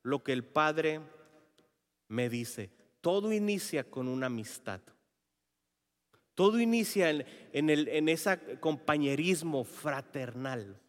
lo 0.02 0.22
que 0.22 0.32
el 0.32 0.44
Padre 0.44 1.00
me 2.08 2.28
dice. 2.28 2.70
Todo 3.00 3.32
inicia 3.32 3.84
con 3.88 4.08
una 4.08 4.26
amistad. 4.26 4.80
Todo 6.34 6.60
inicia 6.60 7.10
en, 7.10 7.24
en 7.52 8.08
ese 8.08 8.58
compañerismo 8.60 9.64
fraternal. 9.64 10.80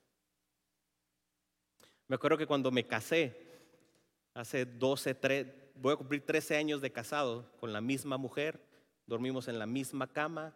Me 2.08 2.16
acuerdo 2.16 2.38
que 2.38 2.48
cuando 2.48 2.72
me 2.72 2.86
casé, 2.86 3.38
hace 4.34 4.66
12, 4.66 5.16
3, 5.16 5.48
voy 5.76 5.94
a 5.94 5.98
cumplir 5.98 6.26
13 6.26 6.58
años 6.58 6.82
de 6.82 6.92
casado 6.92 7.52
con 7.60 7.74
la 7.74 7.82
misma 7.82 8.18
mujer, 8.18 8.62
dormimos 9.08 9.48
en 9.48 9.60
la 9.60 9.66
misma 9.66 10.08
cama, 10.08 10.56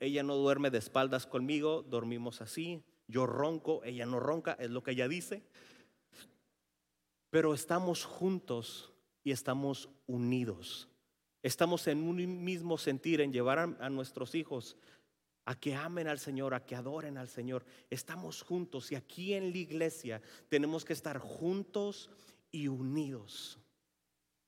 ella 0.00 0.22
no 0.22 0.36
duerme 0.36 0.70
de 0.70 0.78
espaldas 0.78 1.26
conmigo, 1.26 1.82
dormimos 1.82 2.40
así, 2.40 2.82
yo 3.08 3.26
ronco, 3.26 3.82
ella 3.84 4.06
no 4.06 4.20
ronca, 4.20 4.56
es 4.58 4.70
lo 4.70 4.82
que 4.82 4.92
ella 4.92 5.08
dice, 5.08 5.42
pero 7.36 7.52
estamos 7.52 8.06
juntos 8.06 8.90
y 9.22 9.30
estamos 9.30 9.90
unidos. 10.06 10.88
Estamos 11.42 11.86
en 11.86 12.02
un 12.02 12.42
mismo 12.42 12.78
sentir 12.78 13.20
en 13.20 13.30
llevar 13.30 13.58
a, 13.58 13.90
nuestros 13.90 14.34
hijos 14.34 14.74
a 15.44 15.54
que 15.54 15.74
amen 15.74 16.08
al 16.08 16.18
Señor, 16.18 16.54
a 16.54 16.64
que 16.64 16.74
adoren 16.74 17.18
al 17.18 17.28
Señor. 17.28 17.62
Estamos 17.90 18.40
juntos 18.40 18.90
y 18.90 18.94
aquí 18.94 19.34
en 19.34 19.50
la 19.50 19.58
iglesia 19.58 20.22
tenemos 20.48 20.82
que 20.82 20.94
estar 20.94 21.18
juntos 21.18 22.08
y 22.50 22.68
unidos. 22.68 23.58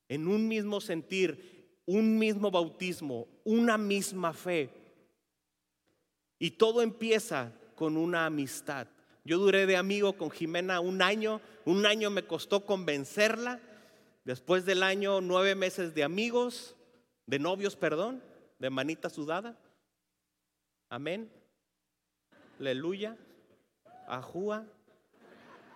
En 0.07 0.27
un 0.27 0.47
mismo 0.47 0.81
sentir, 0.81 1.83
un 1.85 2.17
mismo 2.17 2.49
bautismo, 2.49 3.27
una 3.43 3.77
misma 3.77 4.33
fe. 4.33 4.71
Y 6.39 6.49
todo 6.49 6.81
empieza 6.81 7.53
con 7.75 7.97
una 7.97 8.25
amistad. 8.25 8.87
Yo 9.29 9.37
duré 9.37 9.67
de 9.67 9.77
amigo 9.77 10.13
con 10.13 10.31
Jimena 10.31 10.79
un 10.79 11.03
año, 11.03 11.39
un 11.63 11.85
año 11.85 12.09
me 12.09 12.25
costó 12.25 12.65
convencerla. 12.65 13.59
Después 14.25 14.65
del 14.65 14.81
año, 14.81 15.21
nueve 15.21 15.53
meses 15.53 15.93
de 15.93 16.03
amigos, 16.03 16.75
de 17.27 17.37
novios, 17.37 17.75
perdón, 17.75 18.23
de 18.57 18.71
manita 18.71 19.07
sudada. 19.07 19.55
Amén. 20.89 21.31
Aleluya. 22.59 23.17
Ajúa. 24.07 24.65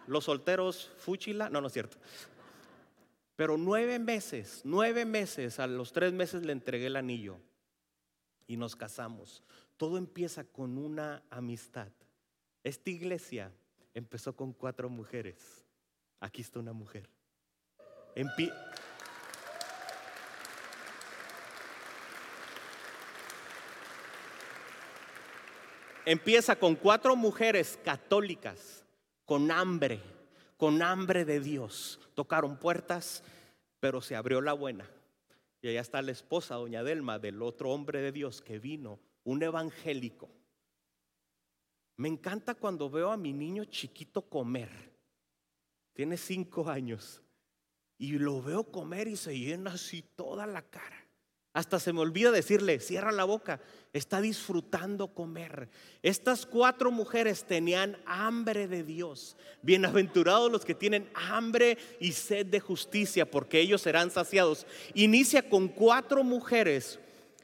Los 0.07 0.23
solteros, 0.23 0.91
fúchila. 0.97 1.47
No, 1.51 1.61
no 1.61 1.67
es 1.67 1.73
cierto. 1.73 1.97
Pero 3.35 3.59
nueve 3.59 3.99
meses, 3.99 4.61
nueve 4.63 5.05
meses, 5.05 5.59
a 5.59 5.67
los 5.67 5.93
tres 5.93 6.11
meses 6.11 6.43
le 6.43 6.53
entregué 6.53 6.87
el 6.87 6.95
anillo 6.95 7.37
y 8.47 8.57
nos 8.57 8.75
casamos. 8.75 9.43
Todo 9.77 9.99
empieza 9.99 10.43
con 10.43 10.79
una 10.79 11.21
amistad. 11.29 11.89
Esta 12.63 12.89
iglesia 12.89 13.51
empezó 13.93 14.35
con 14.35 14.53
cuatro 14.53 14.89
mujeres. 14.89 15.65
Aquí 16.19 16.41
está 16.41 16.59
una 16.59 16.73
mujer. 16.73 17.09
Empieza 26.05 26.55
con 26.55 26.75
cuatro 26.75 27.15
mujeres 27.15 27.79
católicas 27.83 28.83
con 29.25 29.51
hambre, 29.51 29.99
con 30.57 30.81
hambre 30.81 31.25
de 31.25 31.39
Dios. 31.39 31.99
Tocaron 32.13 32.57
puertas, 32.57 33.23
pero 33.79 34.01
se 34.01 34.15
abrió 34.15 34.41
la 34.41 34.53
buena. 34.53 34.89
Y 35.61 35.69
allá 35.69 35.81
está 35.81 36.01
la 36.01 36.11
esposa, 36.11 36.55
doña 36.55 36.83
Delma, 36.83 37.19
del 37.19 37.41
otro 37.41 37.71
hombre 37.71 38.01
de 38.01 38.11
Dios 38.11 38.41
que 38.41 38.59
vino, 38.59 38.99
un 39.23 39.43
evangélico. 39.43 40.29
Me 41.97 42.07
encanta 42.07 42.55
cuando 42.55 42.89
veo 42.89 43.11
a 43.11 43.17
mi 43.17 43.33
niño 43.33 43.65
chiquito 43.65 44.21
comer. 44.23 44.69
Tiene 45.93 46.17
cinco 46.17 46.69
años. 46.69 47.21
Y 47.97 48.13
lo 48.13 48.41
veo 48.41 48.63
comer 48.63 49.07
y 49.07 49.15
se 49.15 49.37
llena 49.37 49.73
así 49.73 50.01
toda 50.15 50.47
la 50.47 50.63
cara. 50.63 51.03
Hasta 51.53 51.79
se 51.79 51.93
me 51.93 51.99
olvida 51.99 52.31
decirle, 52.31 52.79
cierra 52.79 53.11
la 53.11 53.25
boca, 53.25 53.61
está 53.93 54.19
disfrutando 54.21 55.13
comer. 55.13 55.69
Estas 56.01 56.47
cuatro 56.47 56.89
mujeres 56.89 57.43
tenían 57.43 57.95
hambre 58.07 58.67
de 58.67 58.83
Dios. 58.83 59.37
Bienaventurados 59.61 60.51
los 60.51 60.65
que 60.65 60.73
tienen 60.73 61.07
hambre 61.13 61.77
y 61.99 62.13
sed 62.13 62.47
de 62.47 62.59
justicia, 62.59 63.29
porque 63.29 63.59
ellos 63.59 63.83
serán 63.83 64.09
saciados. 64.09 64.65
Inicia 64.95 65.47
con 65.47 65.67
cuatro 65.67 66.23
mujeres 66.23 66.99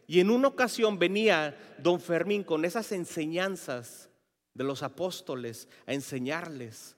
y 0.07 0.19
en 0.19 0.31
una 0.31 0.47
ocasión 0.47 0.97
venía 0.97 1.55
don 1.77 2.01
Fermín 2.01 2.43
con 2.43 2.65
esas 2.65 2.91
enseñanzas 2.91 4.08
de 4.59 4.65
los 4.65 4.83
apóstoles 4.83 5.69
a 5.87 5.93
enseñarles. 5.93 6.97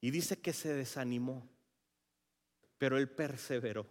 Y 0.00 0.10
dice 0.10 0.38
que 0.38 0.54
se 0.54 0.72
desanimó, 0.72 1.46
pero 2.78 2.96
él 2.96 3.10
perseveró. 3.10 3.86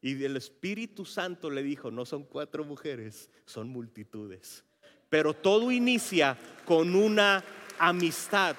Y 0.00 0.22
el 0.22 0.36
Espíritu 0.36 1.04
Santo 1.04 1.50
le 1.50 1.64
dijo, 1.64 1.90
no 1.90 2.06
son 2.06 2.22
cuatro 2.22 2.64
mujeres, 2.64 3.28
son 3.46 3.68
multitudes. 3.68 4.62
Pero 5.10 5.34
todo 5.34 5.72
inicia 5.72 6.38
con 6.64 6.94
una 6.94 7.42
amistad. 7.80 8.54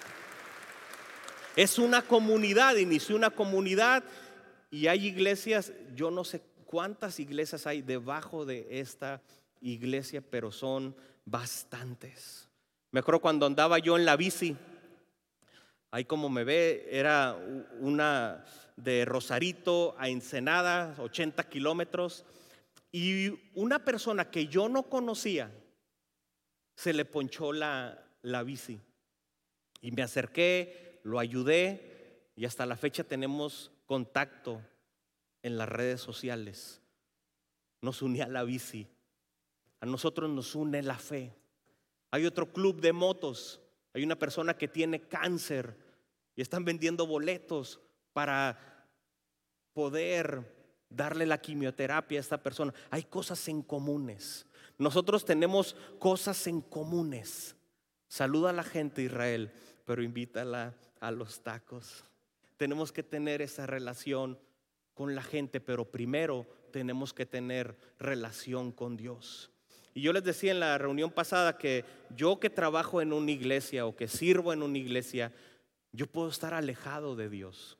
Es 1.55 1.79
una 1.79 2.01
comunidad, 2.01 2.75
inició 2.75 3.15
una 3.15 3.29
comunidad 3.29 4.03
y 4.69 4.87
hay 4.87 5.07
iglesias, 5.07 5.71
yo 5.95 6.11
no 6.11 6.25
sé 6.25 6.41
cuántas 6.65 7.21
iglesias 7.21 7.65
hay 7.67 7.81
debajo 7.81 8.45
de 8.45 8.67
esta 8.81 9.21
iglesia, 9.61 10.19
pero 10.19 10.51
son 10.51 10.93
bastantes. 11.23 12.49
Me 12.95 13.01
acuerdo 13.01 13.19
cuando 13.19 13.45
andaba 13.45 13.77
yo 13.77 13.97
en 13.97 14.05
la 14.05 14.15
bici, 14.15 14.55
ahí 15.91 16.05
como 16.05 16.29
me 16.29 16.45
ve, 16.45 16.87
era 16.89 17.37
una 17.81 18.45
de 18.77 19.03
Rosarito 19.03 19.95
a 19.97 20.07
Ensenada, 20.07 20.95
80 20.99 21.43
kilómetros, 21.49 22.23
y 22.93 23.37
una 23.53 23.83
persona 23.83 24.31
que 24.31 24.47
yo 24.47 24.69
no 24.69 24.83
conocía, 24.83 25.51
se 26.77 26.93
le 26.93 27.03
ponchó 27.03 27.51
la, 27.51 28.01
la 28.21 28.43
bici. 28.43 28.79
Y 29.81 29.91
me 29.91 30.01
acerqué, 30.01 31.01
lo 31.03 31.19
ayudé, 31.19 32.29
y 32.37 32.45
hasta 32.45 32.65
la 32.65 32.77
fecha 32.77 33.03
tenemos 33.03 33.71
contacto 33.87 34.61
en 35.43 35.57
las 35.57 35.67
redes 35.67 35.99
sociales. 35.99 36.79
Nos 37.81 38.01
unía 38.01 38.29
la 38.29 38.45
bici. 38.45 38.87
A 39.81 39.85
nosotros 39.85 40.29
nos 40.29 40.55
une 40.55 40.81
la 40.81 40.97
fe. 40.97 41.33
Hay 42.15 42.25
otro 42.25 42.49
club 42.49 42.79
de 42.79 42.93
motos. 42.93 43.59
Hay 43.93 44.01
una 44.01 44.17
persona 44.17 44.57
que 44.57 44.69
tiene 44.69 45.01
cáncer 45.01 45.75
y 46.33 46.41
están 46.41 46.63
vendiendo 46.63 47.05
boletos 47.05 47.81
para 48.13 48.87
poder 49.73 50.49
darle 50.89 51.25
la 51.25 51.41
quimioterapia 51.41 52.17
a 52.17 52.21
esta 52.21 52.41
persona. 52.41 52.73
Hay 52.89 53.03
cosas 53.03 53.45
en 53.49 53.61
comunes. 53.61 54.45
Nosotros 54.77 55.25
tenemos 55.25 55.75
cosas 55.99 56.47
en 56.47 56.61
comunes. 56.61 57.57
Saluda 58.07 58.51
a 58.51 58.53
la 58.53 58.63
gente 58.63 59.01
Israel, 59.01 59.51
pero 59.83 60.01
invítala 60.01 60.73
a 61.01 61.11
los 61.11 61.43
tacos. 61.43 62.05
Tenemos 62.55 62.93
que 62.93 63.03
tener 63.03 63.41
esa 63.41 63.65
relación 63.65 64.39
con 64.93 65.15
la 65.15 65.21
gente, 65.21 65.59
pero 65.59 65.91
primero 65.91 66.47
tenemos 66.71 67.13
que 67.13 67.25
tener 67.25 67.77
relación 67.99 68.71
con 68.71 68.95
Dios. 68.95 69.51
Y 69.95 70.01
yo 70.01 70.11
les 70.11 70.25
decía 70.25 70.51
en 70.51 70.59
la 70.59 70.77
reunión 70.77 71.09
pasada 71.09 71.57
que 71.57 71.85
yo 72.13 72.37
que 72.37 72.49
trabajo 72.49 73.01
en 73.01 73.13
una 73.13 73.31
iglesia 73.31 73.85
o 73.85 73.95
que 73.95 74.09
sirvo 74.09 74.51
en 74.51 74.61
una 74.61 74.77
iglesia, 74.77 75.31
yo 75.93 76.05
puedo 76.05 76.27
estar 76.27 76.53
alejado 76.53 77.15
de 77.15 77.29
Dios. 77.29 77.77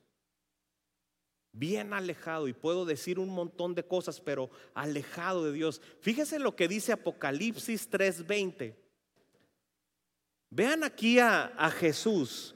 Bien 1.52 1.92
alejado 1.92 2.48
y 2.48 2.54
puedo 2.54 2.86
decir 2.86 3.18
un 3.18 3.28
montón 3.28 3.74
de 3.74 3.84
cosas, 3.84 4.18
pero 4.18 4.50
alejado 4.72 5.44
de 5.44 5.52
Dios. 5.52 5.82
Fíjese 6.00 6.38
lo 6.38 6.56
que 6.56 6.68
dice 6.68 6.92
Apocalipsis 6.92 7.90
3:20. 7.90 8.74
Vean 10.48 10.84
aquí 10.84 11.18
a, 11.18 11.52
a 11.58 11.70
Jesús 11.70 12.54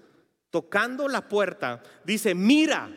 tocando 0.48 1.06
la 1.06 1.28
puerta. 1.28 1.82
Dice, 2.02 2.34
mira, 2.34 2.90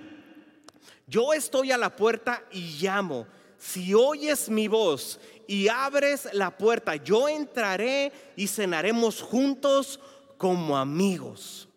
yo 1.07 1.33
estoy 1.33 1.73
a 1.73 1.77
la 1.77 1.93
puerta 1.93 2.45
y 2.51 2.79
llamo. 2.81 3.27
Si 3.63 3.93
oyes 3.93 4.49
mi 4.49 4.67
voz 4.67 5.21
y 5.47 5.69
abres 5.69 6.27
la 6.33 6.57
puerta, 6.57 6.97
yo 6.97 7.29
entraré 7.29 8.11
y 8.35 8.47
cenaremos 8.47 9.21
juntos 9.21 10.01
como 10.37 10.77
amigos. 10.77 11.69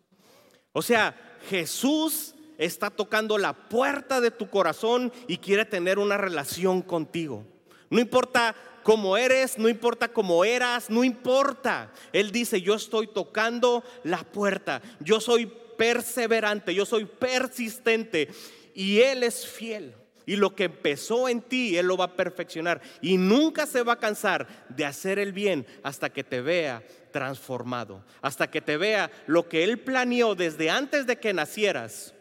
O 0.73 0.83
sea, 0.83 1.39
Jesús 1.49 2.35
está 2.59 2.91
tocando 2.91 3.39
la 3.39 3.53
puerta 3.53 4.21
de 4.21 4.33
tu 4.33 4.51
corazón 4.51 5.13
y 5.29 5.39
quiere 5.39 5.65
tener 5.65 6.01
una 6.01 6.17
relación 6.17 6.83
contigo. 6.83 7.45
No 7.89 8.01
importa 8.01 8.57
cómo 8.83 9.17
eres, 9.17 9.57
no 9.57 9.69
importa 9.69 10.09
cómo 10.09 10.45
eras, 10.45 10.91
no 10.91 11.05
importa. 11.05 11.93
Él 12.13 12.33
dice, 12.33 12.61
yo 12.61 12.75
estoy 12.75 13.07
tocando 13.07 13.85
la 14.03 14.25
puerta, 14.25 14.83
yo 14.99 15.21
soy 15.21 15.47
perseverante, 15.79 16.75
yo 16.75 16.85
soy 16.85 17.05
persistente 17.05 18.29
y 18.75 18.99
Él 19.03 19.23
es 19.23 19.47
fiel. 19.47 19.95
Y 20.27 20.35
lo 20.35 20.57
que 20.57 20.65
empezó 20.65 21.29
en 21.29 21.41
ti, 21.41 21.79
Él 21.79 21.87
lo 21.87 21.97
va 21.97 22.07
a 22.07 22.17
perfeccionar. 22.17 22.83
Y 23.01 23.17
nunca 23.17 23.65
se 23.65 23.85
va 23.85 23.93
a 23.93 24.01
cansar 24.01 24.49
de 24.69 24.85
hacer 24.85 25.21
el 25.21 25.33
bien 25.33 25.65
hasta 25.85 26.11
que 26.11 26.25
te 26.25 26.41
vea 26.41 26.83
transformado. 27.13 28.05
Hasta 28.21 28.51
que 28.51 28.61
te 28.61 28.77
vea 28.77 29.11
lo 29.29 29.49
que 29.49 29.63
Él 29.63 29.79
planeó 29.79 30.35
desde 30.35 30.69
antes 30.69 31.07
de 31.07 31.21
que 31.21 31.33
nacieras. 31.33 32.13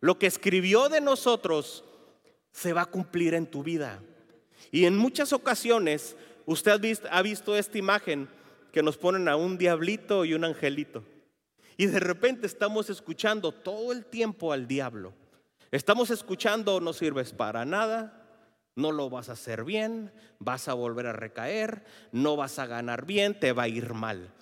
Lo 0.00 0.18
que 0.18 0.26
escribió 0.26 0.88
de 0.88 1.00
nosotros 1.00 1.84
se 2.50 2.72
va 2.72 2.82
a 2.82 2.86
cumplir 2.86 3.32
en 3.34 3.46
tu 3.46 3.62
vida. 3.62 4.02
Y 4.72 4.86
en 4.86 4.96
muchas 4.96 5.32
ocasiones 5.32 6.16
usted 6.46 6.72
ha 6.72 6.78
visto, 6.78 7.08
ha 7.12 7.22
visto 7.22 7.54
esta 7.54 7.78
imagen 7.78 8.28
que 8.72 8.82
nos 8.82 8.96
ponen 8.96 9.28
a 9.28 9.36
un 9.36 9.56
diablito 9.56 10.24
y 10.24 10.34
un 10.34 10.44
angelito. 10.44 11.04
Y 11.76 11.86
de 11.86 12.00
repente 12.00 12.46
estamos 12.46 12.90
escuchando 12.90 13.52
todo 13.52 13.92
el 13.92 14.04
tiempo 14.04 14.52
al 14.52 14.66
diablo. 14.66 15.12
Estamos 15.76 16.08
escuchando, 16.08 16.80
no 16.80 16.94
sirves 16.94 17.34
para 17.34 17.66
nada, 17.66 18.26
no 18.76 18.92
lo 18.92 19.10
vas 19.10 19.28
a 19.28 19.32
hacer 19.32 19.62
bien, 19.62 20.10
vas 20.38 20.68
a 20.68 20.72
volver 20.72 21.06
a 21.06 21.12
recaer, 21.12 21.84
no 22.12 22.34
vas 22.34 22.58
a 22.58 22.64
ganar 22.64 23.04
bien, 23.04 23.38
te 23.38 23.52
va 23.52 23.64
a 23.64 23.68
ir 23.68 23.92
mal. 23.92 24.32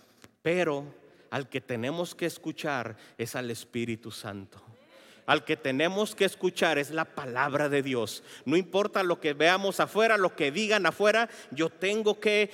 Pero 0.42 0.94
al 1.30 1.48
que 1.48 1.60
tenemos 1.60 2.14
que 2.14 2.26
escuchar 2.26 2.96
es 3.18 3.34
al 3.34 3.50
Espíritu 3.50 4.12
Santo. 4.12 4.62
Al 5.26 5.44
que 5.44 5.56
tenemos 5.56 6.14
que 6.14 6.24
escuchar 6.24 6.78
es 6.78 6.92
la 6.92 7.04
palabra 7.04 7.68
de 7.68 7.82
Dios. 7.82 8.22
No 8.44 8.56
importa 8.56 9.02
lo 9.02 9.18
que 9.18 9.32
veamos 9.32 9.80
afuera, 9.80 10.16
lo 10.16 10.36
que 10.36 10.52
digan 10.52 10.86
afuera, 10.86 11.28
yo 11.50 11.68
tengo 11.68 12.20
que 12.20 12.52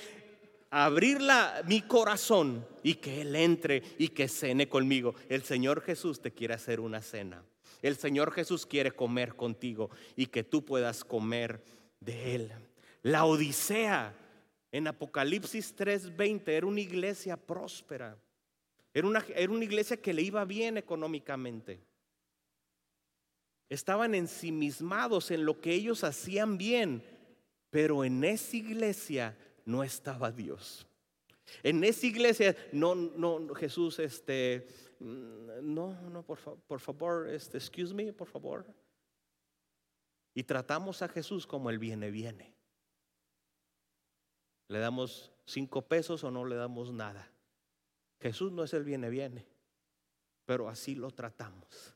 abrir 0.71 1.19
mi 1.67 1.83
corazón 1.83 2.65
y 2.81 2.95
que 2.95 3.21
Él 3.21 3.35
entre 3.35 3.83
y 3.99 4.07
que 4.07 4.27
cene 4.27 4.67
conmigo. 4.67 5.13
El 5.29 5.43
Señor 5.43 5.83
Jesús 5.83 6.19
te 6.19 6.31
quiere 6.31 6.55
hacer 6.55 6.79
una 6.79 7.03
cena. 7.03 7.43
El 7.81 7.97
Señor 7.97 8.31
Jesús 8.31 8.65
quiere 8.65 8.91
comer 8.91 9.35
contigo 9.35 9.89
y 10.15 10.27
que 10.27 10.43
tú 10.43 10.63
puedas 10.63 11.03
comer 11.03 11.63
de 11.99 12.35
Él. 12.35 12.51
La 13.01 13.25
Odisea 13.25 14.13
en 14.71 14.87
Apocalipsis 14.87 15.75
3:20 15.75 16.47
era 16.47 16.67
una 16.67 16.81
iglesia 16.81 17.37
próspera. 17.37 18.17
Era 18.93 19.07
una, 19.07 19.25
era 19.35 19.51
una 19.51 19.63
iglesia 19.63 19.97
que 19.97 20.13
le 20.13 20.21
iba 20.21 20.43
bien 20.45 20.77
económicamente. 20.77 21.79
Estaban 23.69 24.15
ensimismados 24.15 25.31
en 25.31 25.45
lo 25.45 25.61
que 25.61 25.73
ellos 25.73 26.03
hacían 26.03 26.57
bien, 26.57 27.03
pero 27.69 28.03
en 28.03 28.23
esa 28.23 28.57
iglesia 28.57 29.37
no 29.65 29.83
estaba 29.83 30.31
Dios. 30.31 30.85
En 31.63 31.83
esa 31.83 32.05
iglesia, 32.05 32.55
no, 32.71 32.95
no, 32.95 33.53
Jesús, 33.53 33.99
este, 33.99 34.67
no, 35.01 36.09
no, 36.09 36.23
por, 36.23 36.39
por 36.61 36.79
favor, 36.79 37.27
este, 37.29 37.57
excuse 37.57 37.93
me, 37.93 38.13
por 38.13 38.27
favor. 38.27 38.65
Y 40.33 40.43
tratamos 40.43 41.01
a 41.01 41.07
Jesús 41.07 41.45
como 41.45 41.69
el 41.69 41.79
viene, 41.79 42.11
viene. 42.11 42.55
Le 44.67 44.79
damos 44.79 45.31
cinco 45.45 45.87
pesos 45.87 46.23
o 46.23 46.31
no 46.31 46.45
le 46.45 46.55
damos 46.55 46.93
nada. 46.93 47.31
Jesús 48.19 48.51
no 48.51 48.63
es 48.63 48.73
el 48.73 48.83
viene, 48.83 49.09
viene, 49.09 49.47
pero 50.45 50.69
así 50.69 50.95
lo 50.95 51.11
tratamos. 51.11 51.95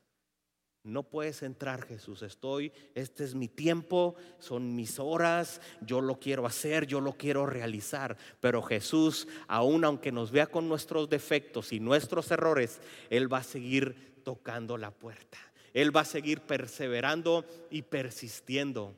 No 0.86 1.02
puedes 1.02 1.42
entrar, 1.42 1.84
Jesús. 1.84 2.22
Estoy, 2.22 2.72
este 2.94 3.24
es 3.24 3.34
mi 3.34 3.48
tiempo, 3.48 4.14
son 4.38 4.76
mis 4.76 5.00
horas, 5.00 5.60
yo 5.80 6.00
lo 6.00 6.20
quiero 6.20 6.46
hacer, 6.46 6.86
yo 6.86 7.00
lo 7.00 7.14
quiero 7.14 7.44
realizar. 7.44 8.16
Pero 8.40 8.62
Jesús, 8.62 9.26
aun 9.48 9.84
aunque 9.84 10.12
nos 10.12 10.30
vea 10.30 10.46
con 10.46 10.68
nuestros 10.68 11.10
defectos 11.10 11.72
y 11.72 11.80
nuestros 11.80 12.30
errores, 12.30 12.80
Él 13.10 13.30
va 13.32 13.38
a 13.38 13.42
seguir 13.42 14.22
tocando 14.22 14.78
la 14.78 14.92
puerta. 14.92 15.38
Él 15.74 15.94
va 15.94 16.02
a 16.02 16.04
seguir 16.04 16.40
perseverando 16.42 17.44
y 17.68 17.82
persistiendo. 17.82 18.94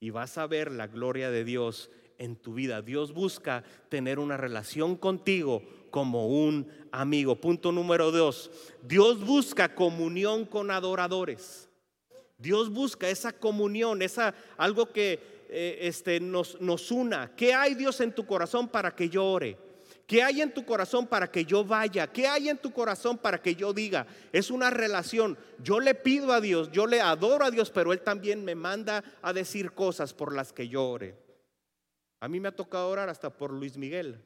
Y 0.00 0.08
vas 0.10 0.38
a 0.38 0.46
ver 0.46 0.72
la 0.72 0.86
gloria 0.86 1.30
de 1.30 1.44
Dios 1.44 1.90
en 2.16 2.36
tu 2.36 2.54
vida. 2.54 2.80
Dios 2.80 3.12
busca 3.12 3.62
tener 3.90 4.18
una 4.18 4.38
relación 4.38 4.96
contigo 4.96 5.62
como 5.90 6.26
un 6.26 6.68
amigo. 6.92 7.40
Punto 7.40 7.72
número 7.72 8.10
dos, 8.10 8.50
Dios 8.82 9.24
busca 9.24 9.74
comunión 9.74 10.44
con 10.44 10.70
adoradores. 10.70 11.68
Dios 12.38 12.70
busca 12.70 13.08
esa 13.08 13.32
comunión, 13.32 14.02
esa 14.02 14.34
algo 14.56 14.92
que 14.92 15.46
eh, 15.48 15.78
este, 15.82 16.20
nos, 16.20 16.60
nos 16.60 16.90
una. 16.90 17.34
¿Qué 17.34 17.54
hay 17.54 17.74
Dios 17.74 18.00
en 18.00 18.12
tu 18.12 18.26
corazón 18.26 18.68
para 18.68 18.94
que 18.94 19.08
yo 19.08 19.24
ore? 19.24 19.56
¿Qué 20.06 20.22
hay 20.22 20.40
en 20.40 20.54
tu 20.54 20.64
corazón 20.64 21.06
para 21.06 21.30
que 21.30 21.44
yo 21.44 21.64
vaya? 21.64 22.06
¿Qué 22.06 22.28
hay 22.28 22.48
en 22.48 22.58
tu 22.58 22.72
corazón 22.72 23.18
para 23.18 23.42
que 23.42 23.56
yo 23.56 23.72
diga? 23.72 24.06
Es 24.32 24.50
una 24.50 24.70
relación. 24.70 25.36
Yo 25.58 25.80
le 25.80 25.94
pido 25.94 26.32
a 26.32 26.40
Dios, 26.40 26.70
yo 26.70 26.86
le 26.86 27.00
adoro 27.00 27.44
a 27.44 27.50
Dios, 27.50 27.70
pero 27.70 27.92
Él 27.92 28.00
también 28.00 28.44
me 28.44 28.54
manda 28.54 29.02
a 29.20 29.32
decir 29.32 29.72
cosas 29.72 30.14
por 30.14 30.32
las 30.32 30.52
que 30.52 30.68
yo 30.68 30.88
ore. 30.88 31.16
A 32.20 32.28
mí 32.28 32.38
me 32.38 32.48
ha 32.48 32.54
tocado 32.54 32.88
orar 32.88 33.08
hasta 33.08 33.30
por 33.30 33.52
Luis 33.52 33.76
Miguel. 33.76 34.22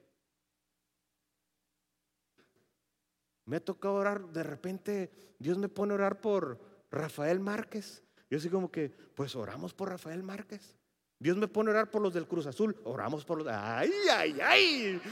Me 3.44 3.56
ha 3.56 3.64
tocado 3.64 3.94
orar, 3.94 4.28
de 4.28 4.42
repente 4.42 5.10
Dios 5.38 5.58
me 5.58 5.68
pone 5.68 5.92
a 5.92 5.96
orar 5.96 6.20
por 6.20 6.60
Rafael 6.90 7.40
Márquez. 7.40 8.02
Yo 8.30 8.38
así 8.38 8.48
como 8.48 8.70
que, 8.70 8.90
pues 9.14 9.34
oramos 9.34 9.74
por 9.74 9.88
Rafael 9.88 10.22
Márquez. 10.22 10.76
Dios 11.18 11.36
me 11.36 11.48
pone 11.48 11.70
a 11.70 11.72
orar 11.72 11.90
por 11.90 12.00
los 12.00 12.14
del 12.14 12.26
Cruz 12.26 12.46
Azul, 12.46 12.76
oramos 12.84 13.24
por 13.24 13.38
los... 13.38 13.48
¡Ay, 13.50 13.90
ay, 14.10 14.38
ay! 14.40 15.02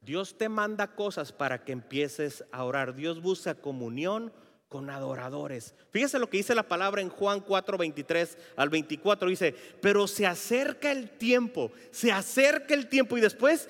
Dios 0.00 0.36
te 0.36 0.48
manda 0.48 0.94
cosas 0.94 1.32
para 1.32 1.64
que 1.64 1.72
empieces 1.72 2.44
a 2.50 2.64
orar. 2.64 2.94
Dios 2.94 3.20
busca 3.20 3.54
comunión 3.54 4.32
con 4.68 4.88
adoradores. 4.88 5.74
Fíjese 5.90 6.18
lo 6.18 6.30
que 6.30 6.38
dice 6.38 6.54
la 6.54 6.66
palabra 6.66 7.02
en 7.02 7.10
Juan 7.10 7.40
4, 7.40 7.76
23 7.76 8.38
al 8.56 8.70
24. 8.70 9.28
Dice, 9.28 9.54
pero 9.82 10.08
se 10.08 10.26
acerca 10.26 10.90
el 10.90 11.10
tiempo, 11.10 11.70
se 11.90 12.10
acerca 12.10 12.72
el 12.72 12.88
tiempo 12.88 13.18
y 13.18 13.20
después 13.20 13.68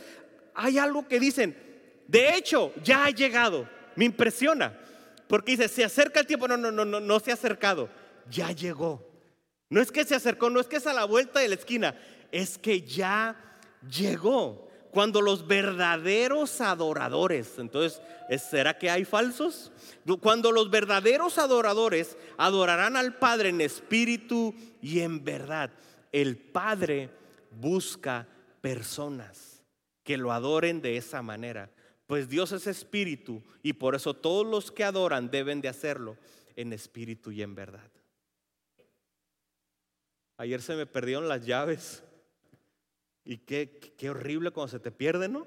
hay 0.55 0.79
algo 0.79 1.09
que 1.09 1.19
dicen, 1.19 1.57
de 2.13 2.37
hecho, 2.37 2.75
ya 2.85 3.07
ha 3.07 3.11
llegado. 3.11 3.67
Me 3.97 4.05
impresiona, 4.05 4.79
porque 5.29 5.53
dice, 5.53 5.67
se 5.67 5.83
acerca 5.83 6.21
el 6.21 6.27
tiempo, 6.27 6.47
no, 6.47 6.59
no, 6.59 6.71
no, 6.71 6.85
no, 6.85 7.01
no 7.01 7.21
se 7.21 7.31
ha 7.31 7.35
acercado, 7.35 7.89
ya 8.31 8.53
llegó. 8.53 9.03
No 9.71 9.81
es 9.81 9.91
que 9.91 10.05
se 10.05 10.15
acercó, 10.15 10.51
no 10.51 10.61
es 10.61 10.67
que 10.67 10.77
es 10.77 10.87
a 10.87 10.93
la 10.93 11.07
vuelta 11.07 11.41
de 11.41 11.49
la 11.49 11.55
esquina, 11.55 11.99
es 12.31 12.59
que 12.59 12.83
ya 12.83 13.35
llegó. 13.89 14.69
Cuando 14.91 15.23
los 15.23 15.47
verdaderos 15.47 16.61
adoradores, 16.61 17.59
entonces, 17.59 18.03
¿será 18.43 18.77
que 18.77 18.91
hay 18.91 19.07
falsos? 19.07 19.73
Cuando 20.21 20.53
los 20.53 20.71
verdaderos 20.71 21.39
adoradores 21.39 22.19
adorarán 22.37 22.99
al 22.99 23.17
Padre 23.17 23.49
en 23.49 23.63
espíritu 23.63 24.55
y 24.83 25.01
en 25.01 25.25
verdad, 25.25 25.71
el 26.13 26.37
Padre 26.37 27.09
busca 27.51 28.29
personas 28.61 29.63
que 30.05 30.19
lo 30.19 30.31
adoren 30.31 30.83
de 30.83 30.99
esa 30.99 31.23
manera. 31.23 31.71
Pues 32.07 32.29
Dios 32.29 32.53
es 32.53 32.67
espíritu 32.67 33.43
y 33.63 33.75
por 33.75 33.95
eso 33.95 34.15
todos 34.15 34.47
los 34.47 34.71
que 34.71 34.85
adoran 34.85 35.31
deben 35.31 35.61
de 35.61 35.69
hacerlo 35.69 36.17
en 36.57 36.73
espíritu 36.73 37.31
y 37.31 37.43
en 37.43 37.55
verdad. 37.55 37.91
Ayer 40.37 40.61
se 40.61 40.75
me 40.75 40.87
perdieron 40.87 41.29
las 41.29 41.47
llaves. 41.47 42.03
Y 43.25 43.39
qué, 43.39 43.95
qué 43.97 44.11
horrible 44.11 44.51
cuando 44.51 44.73
se 44.73 44.81
te 44.81 44.91
pierde, 44.91 45.29
¿no? 45.29 45.47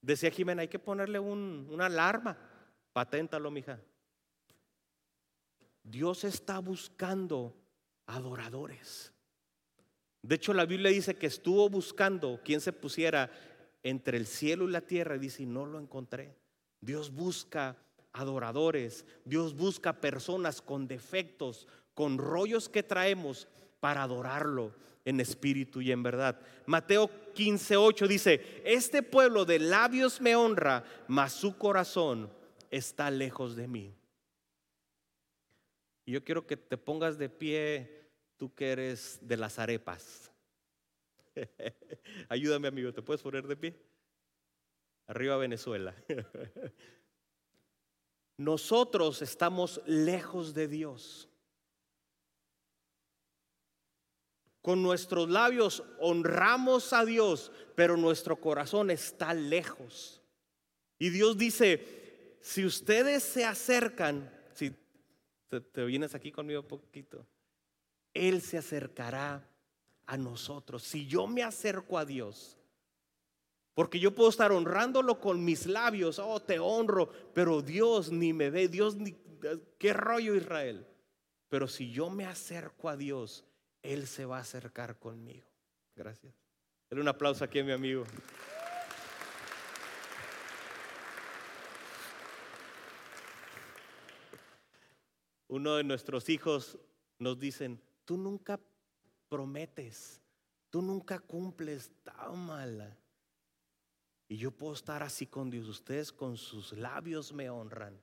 Decía 0.00 0.30
Jimena, 0.30 0.62
hay 0.62 0.68
que 0.68 0.78
ponerle 0.78 1.18
una 1.18 1.86
alarma. 1.86 2.38
Paténtalo, 2.92 3.50
mija. 3.50 3.78
Dios 5.82 6.24
está 6.24 6.58
buscando 6.58 7.54
adoradores. 8.06 9.12
De 10.22 10.34
hecho, 10.34 10.54
la 10.54 10.64
Biblia 10.64 10.90
dice 10.90 11.16
que 11.16 11.26
estuvo 11.26 11.68
buscando 11.68 12.40
quien 12.44 12.60
se 12.60 12.72
pusiera 12.72 13.30
entre 13.82 14.16
el 14.16 14.26
cielo 14.26 14.68
y 14.68 14.72
la 14.72 14.80
tierra 14.80 15.16
y 15.16 15.20
dice, 15.20 15.46
no 15.46 15.66
lo 15.66 15.78
encontré. 15.78 16.36
Dios 16.80 17.12
busca 17.12 17.76
adoradores, 18.12 19.04
Dios 19.24 19.54
busca 19.54 20.00
personas 20.00 20.60
con 20.62 20.88
defectos, 20.88 21.68
con 21.94 22.18
rollos 22.18 22.68
que 22.68 22.82
traemos 22.82 23.48
para 23.80 24.02
adorarlo 24.02 24.74
en 25.04 25.20
espíritu 25.20 25.80
y 25.80 25.92
en 25.92 26.02
verdad. 26.02 26.40
Mateo 26.66 27.08
15:8 27.34 28.06
dice, 28.06 28.62
este 28.64 29.02
pueblo 29.02 29.44
de 29.44 29.58
labios 29.58 30.20
me 30.20 30.34
honra, 30.34 30.84
mas 31.06 31.32
su 31.32 31.56
corazón 31.56 32.30
está 32.70 33.10
lejos 33.10 33.54
de 33.56 33.68
mí. 33.68 33.94
Y 36.04 36.12
yo 36.12 36.24
quiero 36.24 36.46
que 36.46 36.56
te 36.56 36.76
pongas 36.76 37.18
de 37.18 37.28
pie, 37.28 38.10
tú 38.36 38.52
que 38.54 38.70
eres 38.70 39.18
de 39.22 39.36
las 39.36 39.58
arepas. 39.58 40.30
Ayúdame 42.28 42.68
amigo, 42.68 42.92
¿te 42.92 43.02
puedes 43.02 43.22
poner 43.22 43.46
de 43.46 43.56
pie? 43.56 43.76
Arriba 45.06 45.36
Venezuela. 45.36 45.94
Nosotros 48.38 49.22
estamos 49.22 49.80
lejos 49.86 50.52
de 50.52 50.68
Dios. 50.68 51.28
Con 54.60 54.82
nuestros 54.82 55.30
labios 55.30 55.84
honramos 56.00 56.92
a 56.92 57.04
Dios, 57.04 57.52
pero 57.76 57.96
nuestro 57.96 58.40
corazón 58.40 58.90
está 58.90 59.32
lejos. 59.32 60.22
Y 60.98 61.10
Dios 61.10 61.38
dice, 61.38 62.38
si 62.40 62.64
ustedes 62.64 63.22
se 63.22 63.44
acercan, 63.44 64.30
si 64.54 64.74
te, 65.48 65.84
vienes 65.84 66.14
aquí 66.14 66.32
conmigo 66.32 66.62
un 66.62 66.66
poquito, 66.66 67.26
Él 68.12 68.42
se 68.42 68.58
acercará 68.58 69.48
a 70.06 70.16
nosotros. 70.16 70.82
Si 70.82 71.06
yo 71.06 71.26
me 71.26 71.42
acerco 71.42 71.98
a 71.98 72.04
Dios, 72.04 72.56
porque 73.74 74.00
yo 74.00 74.14
puedo 74.14 74.30
estar 74.30 74.52
honrándolo 74.52 75.20
con 75.20 75.44
mis 75.44 75.66
labios, 75.66 76.18
oh, 76.18 76.40
te 76.40 76.58
honro, 76.58 77.10
pero 77.34 77.60
Dios 77.60 78.10
ni 78.10 78.32
me 78.32 78.48
ve, 78.48 78.68
Dios 78.68 78.96
ni, 78.96 79.14
qué 79.78 79.92
rollo 79.92 80.34
Israel. 80.34 80.86
Pero 81.48 81.68
si 81.68 81.90
yo 81.90 82.08
me 82.08 82.24
acerco 82.24 82.88
a 82.88 82.96
Dios, 82.96 83.44
él 83.82 84.06
se 84.06 84.24
va 84.24 84.38
a 84.38 84.40
acercar 84.40 84.98
conmigo. 84.98 85.46
Gracias. 85.94 86.34
Dale 86.90 87.02
un 87.02 87.08
aplauso 87.08 87.44
aquí 87.44 87.58
a 87.58 87.64
mi 87.64 87.72
amigo. 87.72 88.04
Uno 95.48 95.76
de 95.76 95.84
nuestros 95.84 96.28
hijos 96.28 96.78
nos 97.18 97.38
dicen, 97.38 97.80
tú 98.04 98.16
nunca 98.16 98.60
prometes, 99.28 100.20
tú 100.70 100.82
nunca 100.82 101.18
cumples 101.18 101.90
tan 102.02 102.38
mala. 102.38 102.96
Y 104.28 104.36
yo 104.36 104.50
puedo 104.50 104.74
estar 104.74 105.02
así 105.02 105.26
con 105.26 105.50
Dios, 105.50 105.68
ustedes 105.68 106.12
con 106.12 106.36
sus 106.36 106.72
labios 106.72 107.32
me 107.32 107.48
honran, 107.48 108.00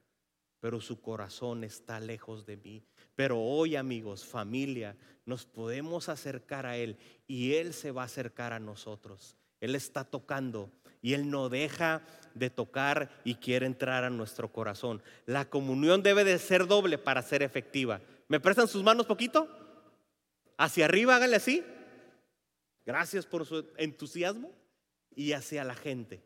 pero 0.60 0.80
su 0.80 1.02
corazón 1.02 1.64
está 1.64 2.00
lejos 2.00 2.46
de 2.46 2.58
mí. 2.58 2.84
Pero 3.16 3.42
hoy, 3.42 3.76
amigos, 3.76 4.26
familia, 4.26 4.96
nos 5.26 5.46
podemos 5.46 6.08
acercar 6.08 6.66
a 6.66 6.78
Él 6.78 6.98
y 7.28 7.56
Él 7.56 7.74
se 7.74 7.92
va 7.92 8.04
a 8.04 8.06
acercar 8.06 8.54
a 8.54 8.60
nosotros. 8.60 9.36
Él 9.60 9.76
está 9.76 10.06
tocando 10.06 10.72
y 11.02 11.14
Él 11.14 11.30
no 11.30 11.50
deja 11.50 12.02
de 12.34 12.50
tocar 12.50 13.10
y 13.24 13.36
quiere 13.36 13.66
entrar 13.66 14.06
a 14.06 14.10
nuestro 14.10 14.52
corazón. 14.52 15.02
La 15.26 15.50
comunión 15.50 16.02
debe 16.02 16.24
de 16.24 16.40
ser 16.40 16.68
doble 16.68 16.98
para 16.98 17.22
ser 17.22 17.44
efectiva. 17.44 18.02
¿Me 18.30 18.40
prestan 18.40 18.68
sus 18.68 18.84
manos 18.84 19.06
poquito? 19.06 19.63
Hacia 20.58 20.86
arriba, 20.86 21.16
háganle 21.16 21.38
así. 21.38 21.64
Gracias 22.86 23.26
por 23.26 23.46
su 23.46 23.66
entusiasmo. 23.78 24.52
Y 25.16 25.34
hacia 25.34 25.64
la 25.64 25.76
gente. 25.76 26.24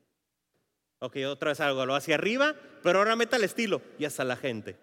Ok, 0.99 1.17
otra 1.27 1.51
vez 1.51 1.59
algo, 1.59 1.93
hacia 1.93 2.15
arriba, 2.15 2.55
pero 2.81 2.99
ahora 2.99 3.15
meta 3.15 3.37
el 3.37 3.43
estilo 3.43 3.81
y 3.99 4.05
hacia 4.05 4.23
la 4.23 4.35
gente. 4.35 4.77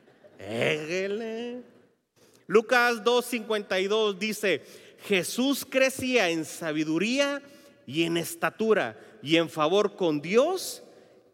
Lucas 2.47 3.03
2.52 3.03 4.19
dice, 4.19 4.63
Jesús 5.07 5.67
crecía 5.69 6.29
en 6.29 6.45
sabiduría 6.45 7.43
y 7.87 8.05
en 8.05 8.17
estatura 8.17 8.99
y 9.23 9.37
en 9.37 9.49
favor 9.49 9.97
con 9.97 10.21
Dios 10.21 10.83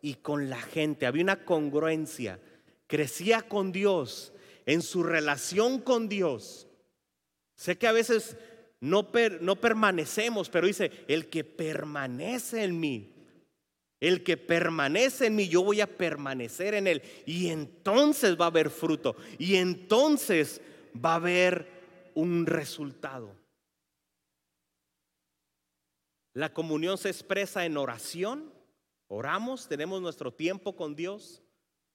y 0.01 0.15
con 0.15 0.49
la 0.49 0.61
gente. 0.61 1.07
Había 1.07 1.25
una 1.25 1.45
congruencia. 1.45 2.41
Crecía 2.87 3.43
con 3.43 3.73
Dios, 3.73 4.33
en 4.67 4.83
su 4.83 5.03
relación 5.03 5.81
con 5.81 6.09
Dios. 6.09 6.67
Sé 7.61 7.77
que 7.77 7.87
a 7.87 7.93
veces 7.93 8.39
no, 8.81 9.11
no 9.43 9.57
permanecemos, 9.57 10.49
pero 10.49 10.67
dice, 10.67 10.91
el 11.09 11.29
que 11.29 11.45
permanece 11.45 12.65
en 12.65 12.81
mí 12.81 13.13
el 14.01 14.25
que 14.25 14.39
permanece 14.39 15.27
en 15.27 15.37
mí, 15.37 15.47
yo 15.47 15.63
voy 15.63 15.83
a 15.83 15.87
permanecer 15.87 16.73
en 16.73 16.87
él. 16.87 17.03
Y 17.27 17.51
entonces 17.51 18.41
va 18.41 18.47
a 18.47 18.49
haber 18.49 18.71
fruto. 18.71 19.15
Y 19.39 19.57
entonces 19.57 20.63
va 20.97 21.13
a 21.13 21.17
haber 21.17 21.69
un 22.15 22.47
resultado. 22.47 23.37
La 26.33 26.55
comunión 26.55 26.97
se 26.97 27.11
expresa 27.11 27.67
en 27.67 27.77
oración. 27.77 28.51
Oramos, 29.09 29.69
tenemos 29.69 30.01
nuestro 30.01 30.33
tiempo 30.33 30.75
con 30.75 30.97
Dios. 30.97 31.43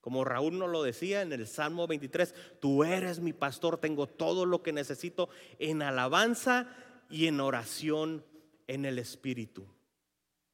Como 0.06 0.24
Raúl 0.24 0.60
nos 0.60 0.70
lo 0.70 0.84
decía 0.84 1.24
en 1.24 1.34
el 1.34 1.48
Salmo 1.48 1.88
23, 1.88 2.36
tú 2.60 2.84
eres 2.84 3.22
mi 3.22 3.34
pastor, 3.34 3.80
tengo 3.80 4.06
todo 4.06 4.46
lo 4.46 4.62
que 4.62 4.72
necesito 4.72 5.30
en 5.58 5.82
alabanza 5.82 6.70
y 7.10 7.26
en 7.26 7.40
oración 7.40 8.24
en 8.68 8.86
el 8.86 9.00
Espíritu. 9.00 9.66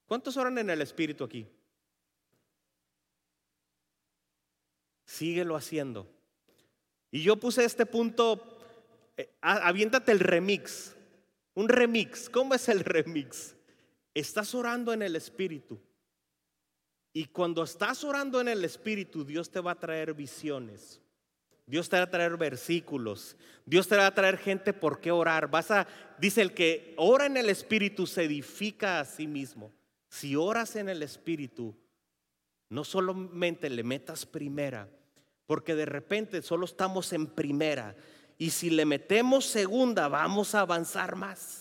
¿Cuántos 0.05 0.37
oran 0.37 0.57
en 0.57 0.69
el 0.69 0.81
Espíritu 0.81 1.25
aquí? 1.25 1.49
Síguelo 5.03 5.57
haciendo. 5.57 6.07
Y 7.11 7.21
yo 7.21 7.35
puse 7.35 7.65
este 7.65 7.85
punto, 7.85 8.57
eh, 9.17 9.35
aviéntate 9.41 10.13
el 10.13 10.21
remix. 10.21 10.95
Un 11.55 11.67
remix. 11.67 12.29
¿Cómo 12.29 12.53
es 12.53 12.69
el 12.69 12.79
remix? 12.85 13.57
Estás 14.13 14.55
orando 14.55 14.93
en 14.93 15.01
el 15.01 15.17
Espíritu. 15.17 15.77
Y 17.13 17.25
cuando 17.25 17.63
estás 17.63 18.03
orando 18.03 18.39
en 18.39 18.47
el 18.47 18.63
Espíritu, 18.63 19.25
Dios 19.25 19.49
te 19.49 19.59
va 19.59 19.71
a 19.71 19.79
traer 19.79 20.13
visiones. 20.13 21.01
Dios 21.65 21.89
te 21.89 21.97
va 21.97 22.03
a 22.03 22.09
traer 22.09 22.37
versículos. 22.37 23.35
Dios 23.65 23.87
te 23.87 23.95
va 23.95 24.07
a 24.07 24.13
traer 24.13 24.37
gente 24.37 24.73
por 24.73 24.99
qué 24.99 25.11
orar. 25.11 25.49
Vas 25.49 25.71
a, 25.71 25.87
dice 26.19 26.41
el 26.41 26.53
que 26.53 26.93
ora 26.97 27.25
en 27.25 27.37
el 27.37 27.49
Espíritu 27.49 28.07
se 28.07 28.23
edifica 28.23 28.99
a 28.99 29.05
sí 29.05 29.27
mismo. 29.27 29.71
Si 30.09 30.35
oras 30.35 30.75
en 30.75 30.89
el 30.89 31.03
Espíritu, 31.03 31.75
no 32.69 32.83
solamente 32.83 33.69
le 33.69 33.83
metas 33.83 34.25
primera, 34.25 34.89
porque 35.45 35.75
de 35.75 35.85
repente 35.85 36.41
solo 36.41 36.65
estamos 36.65 37.11
en 37.13 37.27
primera. 37.27 37.95
Y 38.37 38.49
si 38.49 38.69
le 38.69 38.85
metemos 38.85 39.45
segunda, 39.45 40.07
vamos 40.07 40.55
a 40.55 40.61
avanzar 40.61 41.15
más. 41.15 41.60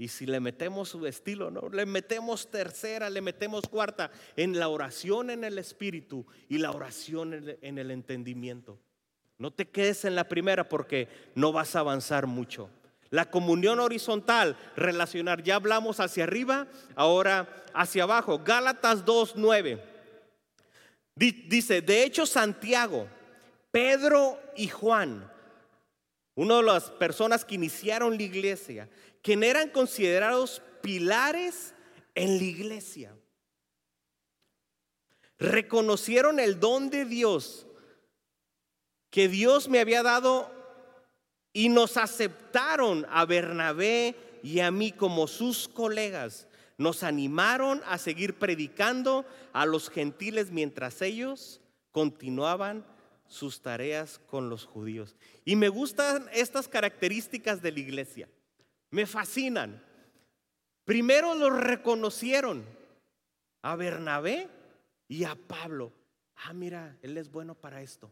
Y 0.00 0.08
si 0.08 0.24
le 0.24 0.40
metemos 0.40 0.88
su 0.88 1.06
estilo, 1.06 1.50
no, 1.50 1.68
le 1.68 1.84
metemos 1.84 2.50
tercera, 2.50 3.10
le 3.10 3.20
metemos 3.20 3.68
cuarta 3.68 4.10
en 4.34 4.58
la 4.58 4.68
oración 4.68 5.28
en 5.28 5.44
el 5.44 5.58
espíritu 5.58 6.24
y 6.48 6.56
la 6.56 6.70
oración 6.70 7.58
en 7.60 7.76
el 7.76 7.90
entendimiento. 7.90 8.78
No 9.36 9.50
te 9.50 9.68
quedes 9.68 10.06
en 10.06 10.14
la 10.14 10.26
primera 10.26 10.66
porque 10.66 11.06
no 11.34 11.52
vas 11.52 11.76
a 11.76 11.80
avanzar 11.80 12.26
mucho. 12.26 12.70
La 13.10 13.30
comunión 13.30 13.78
horizontal, 13.78 14.56
relacionar, 14.74 15.42
ya 15.42 15.56
hablamos 15.56 16.00
hacia 16.00 16.24
arriba, 16.24 16.66
ahora 16.94 17.62
hacia 17.74 18.04
abajo. 18.04 18.40
Gálatas 18.42 19.04
2.9. 19.04 19.82
Dice, 21.14 21.82
de 21.82 22.04
hecho 22.04 22.24
Santiago, 22.24 23.06
Pedro 23.70 24.40
y 24.56 24.68
Juan, 24.68 25.30
una 26.34 26.56
de 26.56 26.62
las 26.62 26.90
personas 26.90 27.44
que 27.44 27.56
iniciaron 27.56 28.16
la 28.16 28.22
iglesia, 28.22 28.88
quien 29.22 29.42
eran 29.42 29.70
considerados 29.70 30.62
pilares 30.82 31.74
en 32.14 32.38
la 32.38 32.44
iglesia, 32.44 33.14
reconocieron 35.38 36.38
el 36.38 36.60
don 36.60 36.90
de 36.90 37.04
Dios 37.04 37.66
que 39.10 39.28
Dios 39.28 39.68
me 39.68 39.80
había 39.80 40.02
dado 40.02 40.50
y 41.52 41.68
nos 41.68 41.96
aceptaron 41.96 43.06
a 43.10 43.24
Bernabé 43.24 44.14
y 44.42 44.60
a 44.60 44.70
mí 44.70 44.92
como 44.92 45.26
sus 45.26 45.68
colegas. 45.68 46.46
Nos 46.78 47.02
animaron 47.02 47.82
a 47.86 47.98
seguir 47.98 48.38
predicando 48.38 49.26
a 49.52 49.66
los 49.66 49.90
gentiles 49.90 50.50
mientras 50.50 51.02
ellos 51.02 51.60
continuaban 51.90 52.86
sus 53.30 53.62
tareas 53.62 54.18
con 54.18 54.50
los 54.50 54.66
judíos. 54.66 55.16
Y 55.44 55.54
me 55.54 55.68
gustan 55.68 56.28
estas 56.32 56.66
características 56.66 57.62
de 57.62 57.70
la 57.70 57.78
iglesia. 57.78 58.28
Me 58.90 59.06
fascinan. 59.06 59.82
Primero 60.84 61.36
los 61.36 61.56
reconocieron 61.56 62.66
a 63.62 63.76
Bernabé 63.76 64.48
y 65.06 65.22
a 65.24 65.36
Pablo. 65.36 65.92
Ah, 66.34 66.52
mira, 66.52 66.98
él 67.02 67.16
es 67.16 67.30
bueno 67.30 67.54
para 67.54 67.82
esto. 67.82 68.10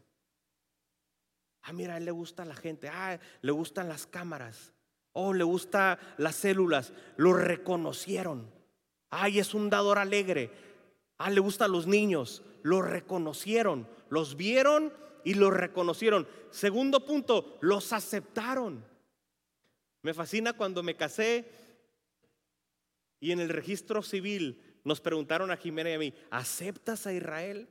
Ah, 1.63 1.73
mira, 1.73 1.97
él 1.97 2.05
le 2.05 2.11
gusta 2.11 2.45
la 2.45 2.55
gente. 2.55 2.87
Ah, 2.87 3.19
le 3.41 3.51
gustan 3.51 3.89
las 3.89 4.07
cámaras. 4.07 4.71
Oh, 5.11 5.33
le 5.33 5.43
gusta 5.43 5.99
las 6.17 6.35
células. 6.35 6.93
Lo 7.17 7.33
reconocieron. 7.33 8.49
Ay, 9.09 9.39
es 9.39 9.53
un 9.53 9.69
dador 9.69 9.97
alegre. 9.97 10.49
Ah, 11.17 11.29
le 11.29 11.41
gustan 11.41 11.73
los 11.73 11.87
niños. 11.87 12.41
Lo 12.63 12.81
reconocieron. 12.81 13.85
Los 14.09 14.37
vieron 14.37 14.93
y 15.23 15.33
lo 15.33 15.51
reconocieron. 15.51 16.27
Segundo 16.51 17.05
punto, 17.05 17.57
los 17.61 17.93
aceptaron. 17.93 18.85
Me 20.01 20.13
fascina 20.13 20.53
cuando 20.53 20.83
me 20.83 20.95
casé 20.95 21.45
y 23.19 23.31
en 23.31 23.39
el 23.39 23.49
registro 23.49 24.01
civil 24.01 24.79
nos 24.83 25.01
preguntaron 25.01 25.51
a 25.51 25.57
Jimena 25.57 25.89
y 25.89 25.93
a 25.93 25.99
mí, 25.99 26.13
¿aceptas 26.31 27.05
a 27.05 27.13
Israel? 27.13 27.67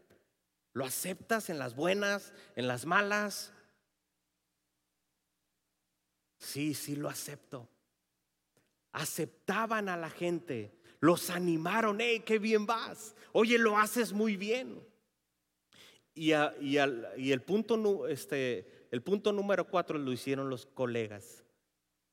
¿Lo 0.74 0.84
aceptas 0.84 1.48
en 1.50 1.58
las 1.58 1.74
buenas, 1.74 2.32
en 2.54 2.68
las 2.68 2.84
malas? 2.84 3.52
Sí, 6.38 6.74
sí 6.74 6.96
lo 6.96 7.08
acepto. 7.08 7.68
Aceptaban 8.92 9.88
a 9.88 9.96
la 9.96 10.10
gente, 10.10 10.78
los 11.00 11.30
animaron, 11.30 12.00
hey, 12.00 12.22
qué 12.24 12.38
bien 12.38 12.66
vas, 12.66 13.14
oye, 13.32 13.58
lo 13.58 13.78
haces 13.78 14.12
muy 14.12 14.36
bien. 14.36 14.86
Y, 16.18 16.32
el, 16.76 17.42
punto, 17.42 18.08
este, 18.08 18.88
el 18.90 19.02
punto 19.02 19.32
número 19.32 19.68
cuatro 19.68 19.98
lo 19.98 20.12
hicieron 20.12 20.50
los 20.50 20.66
colegas. 20.66 21.44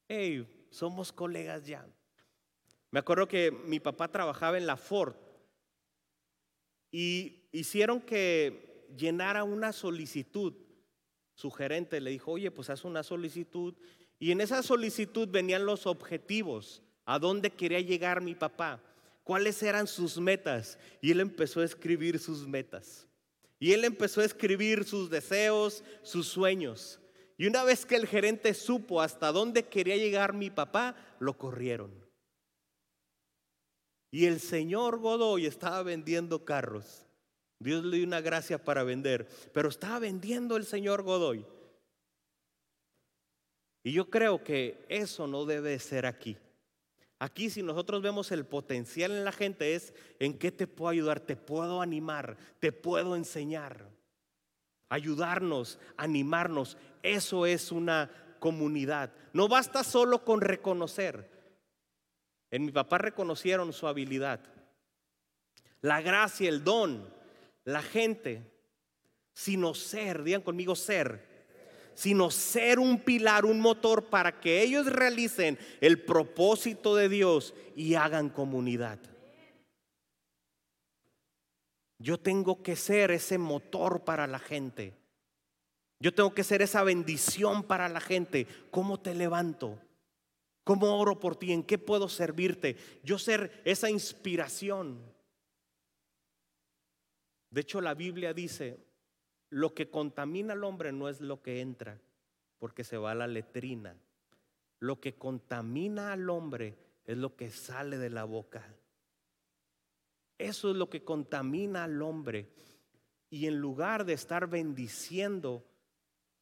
Hey, 0.07 0.47
somos 0.69 1.11
colegas 1.11 1.65
ya. 1.65 1.87
Me 2.91 2.99
acuerdo 2.99 3.27
que 3.27 3.49
mi 3.51 3.79
papá 3.79 4.07
trabajaba 4.07 4.59
en 4.59 4.67
la 4.67 4.77
Ford 4.77 5.15
y 6.91 7.49
hicieron 7.51 7.99
que 7.99 8.85
llenara 8.95 9.43
una 9.43 9.73
solicitud. 9.73 10.53
Su 11.33 11.49
gerente 11.49 11.99
le 11.99 12.11
dijo, 12.11 12.33
oye, 12.33 12.51
pues 12.51 12.69
haz 12.69 12.85
una 12.85 13.01
solicitud 13.01 13.73
y 14.19 14.31
en 14.31 14.39
esa 14.39 14.61
solicitud 14.61 15.27
venían 15.27 15.65
los 15.65 15.87
objetivos, 15.87 16.83
a 17.05 17.17
dónde 17.17 17.49
quería 17.49 17.79
llegar 17.81 18.21
mi 18.21 18.35
papá, 18.35 18.81
cuáles 19.23 19.61
eran 19.63 19.87
sus 19.87 20.19
metas. 20.19 20.77
Y 21.01 21.11
él 21.11 21.21
empezó 21.21 21.61
a 21.61 21.65
escribir 21.65 22.19
sus 22.19 22.47
metas. 22.47 23.07
Y 23.59 23.71
él 23.73 23.85
empezó 23.85 24.21
a 24.21 24.25
escribir 24.25 24.83
sus 24.83 25.09
deseos, 25.09 25.83
sus 26.03 26.27
sueños. 26.27 26.99
Y 27.37 27.47
una 27.47 27.63
vez 27.63 27.85
que 27.85 27.95
el 27.95 28.07
gerente 28.07 28.53
supo 28.53 29.01
hasta 29.01 29.31
dónde 29.31 29.67
quería 29.67 29.97
llegar 29.97 30.33
mi 30.33 30.49
papá, 30.49 30.95
lo 31.19 31.37
corrieron. 31.37 32.05
Y 34.11 34.25
el 34.25 34.39
señor 34.39 34.99
Godoy 34.99 35.45
estaba 35.45 35.83
vendiendo 35.83 36.45
carros. 36.45 37.05
Dios 37.59 37.83
le 37.83 37.97
dio 37.97 38.05
una 38.05 38.21
gracia 38.21 38.63
para 38.63 38.83
vender, 38.83 39.27
pero 39.53 39.69
estaba 39.69 39.99
vendiendo 39.99 40.55
el 40.55 40.65
señor 40.65 41.03
Godoy. 41.03 41.45
Y 43.83 43.91
yo 43.91 44.09
creo 44.09 44.43
que 44.43 44.85
eso 44.89 45.27
no 45.27 45.45
debe 45.45 45.77
ser 45.79 46.05
aquí. 46.05 46.37
Aquí 47.19 47.49
si 47.49 47.63
nosotros 47.63 48.01
vemos 48.01 48.31
el 48.31 48.45
potencial 48.45 49.11
en 49.11 49.23
la 49.23 49.31
gente 49.31 49.75
es 49.75 49.93
en 50.19 50.37
qué 50.37 50.51
te 50.51 50.67
puedo 50.67 50.89
ayudar, 50.89 51.21
te 51.21 51.35
puedo 51.35 51.81
animar, 51.81 52.37
te 52.59 52.71
puedo 52.71 53.15
enseñar. 53.15 53.89
Ayudarnos, 54.89 55.79
animarnos, 55.97 56.77
eso 57.01 57.45
es 57.45 57.71
una 57.71 58.11
comunidad. 58.39 59.13
No 59.33 59.47
basta 59.47 59.83
solo 59.83 60.23
con 60.23 60.41
reconocer. 60.41 61.31
En 62.51 62.65
mi 62.65 62.71
papá 62.71 62.97
reconocieron 62.97 63.73
su 63.73 63.87
habilidad, 63.87 64.39
la 65.81 66.01
gracia, 66.01 66.47
el 66.47 66.63
don, 66.63 67.11
la 67.63 67.81
gente, 67.81 68.51
sino 69.33 69.73
ser, 69.73 70.23
digan 70.23 70.41
conmigo 70.41 70.75
ser 70.75 71.34
sino 71.95 72.29
ser 72.29 72.77
un 72.77 72.99
pilar, 72.99 73.45
un 73.45 73.59
motor 73.59 74.05
para 74.05 74.39
que 74.39 74.61
ellos 74.61 74.85
realicen 74.85 75.57
el 75.81 76.03
propósito 76.03 76.95
de 76.95 77.09
Dios 77.09 77.53
y 77.75 77.95
hagan 77.95 78.29
comunidad. 78.29 78.99
Yo 81.97 82.19
tengo 82.19 82.61
que 82.61 82.75
ser 82.75 83.11
ese 83.11 83.37
motor 83.37 84.03
para 84.03 84.27
la 84.27 84.39
gente. 84.39 84.93
Yo 85.99 86.13
tengo 86.13 86.33
que 86.33 86.43
ser 86.43 86.61
esa 86.61 86.83
bendición 86.83 87.63
para 87.63 87.87
la 87.89 88.01
gente. 88.01 88.47
¿Cómo 88.69 88.99
te 88.99 89.15
levanto? 89.15 89.79
¿Cómo 90.65 90.99
oro 90.99 91.19
por 91.19 91.35
ti? 91.35 91.53
¿En 91.53 91.63
qué 91.63 91.77
puedo 91.77 92.09
servirte? 92.09 92.75
Yo 93.03 93.17
ser 93.17 93.61
esa 93.65 93.89
inspiración. 93.89 94.99
De 97.49 97.61
hecho, 97.61 97.79
la 97.79 97.93
Biblia 97.93 98.33
dice, 98.33 98.84
lo 99.49 99.73
que 99.73 99.89
contamina 99.89 100.53
al 100.53 100.63
hombre 100.63 100.91
no 100.91 101.09
es 101.09 101.21
lo 101.21 101.41
que 101.41 101.61
entra, 101.61 101.99
porque 102.57 102.83
se 102.83 102.97
va 102.97 103.11
a 103.11 103.15
la 103.15 103.27
letrina. 103.27 103.95
Lo 104.79 104.99
que 104.99 105.15
contamina 105.15 106.11
al 106.11 106.29
hombre 106.29 106.77
es 107.05 107.17
lo 107.17 107.35
que 107.35 107.51
sale 107.51 107.97
de 107.97 108.09
la 108.09 108.23
boca. 108.23 108.63
Eso 110.37 110.71
es 110.71 110.75
lo 110.75 110.89
que 110.89 111.03
contamina 111.03 111.83
al 111.83 112.01
hombre. 112.01 112.49
Y 113.29 113.47
en 113.47 113.57
lugar 113.57 114.05
de 114.05 114.13
estar 114.13 114.47
bendiciendo, 114.47 115.63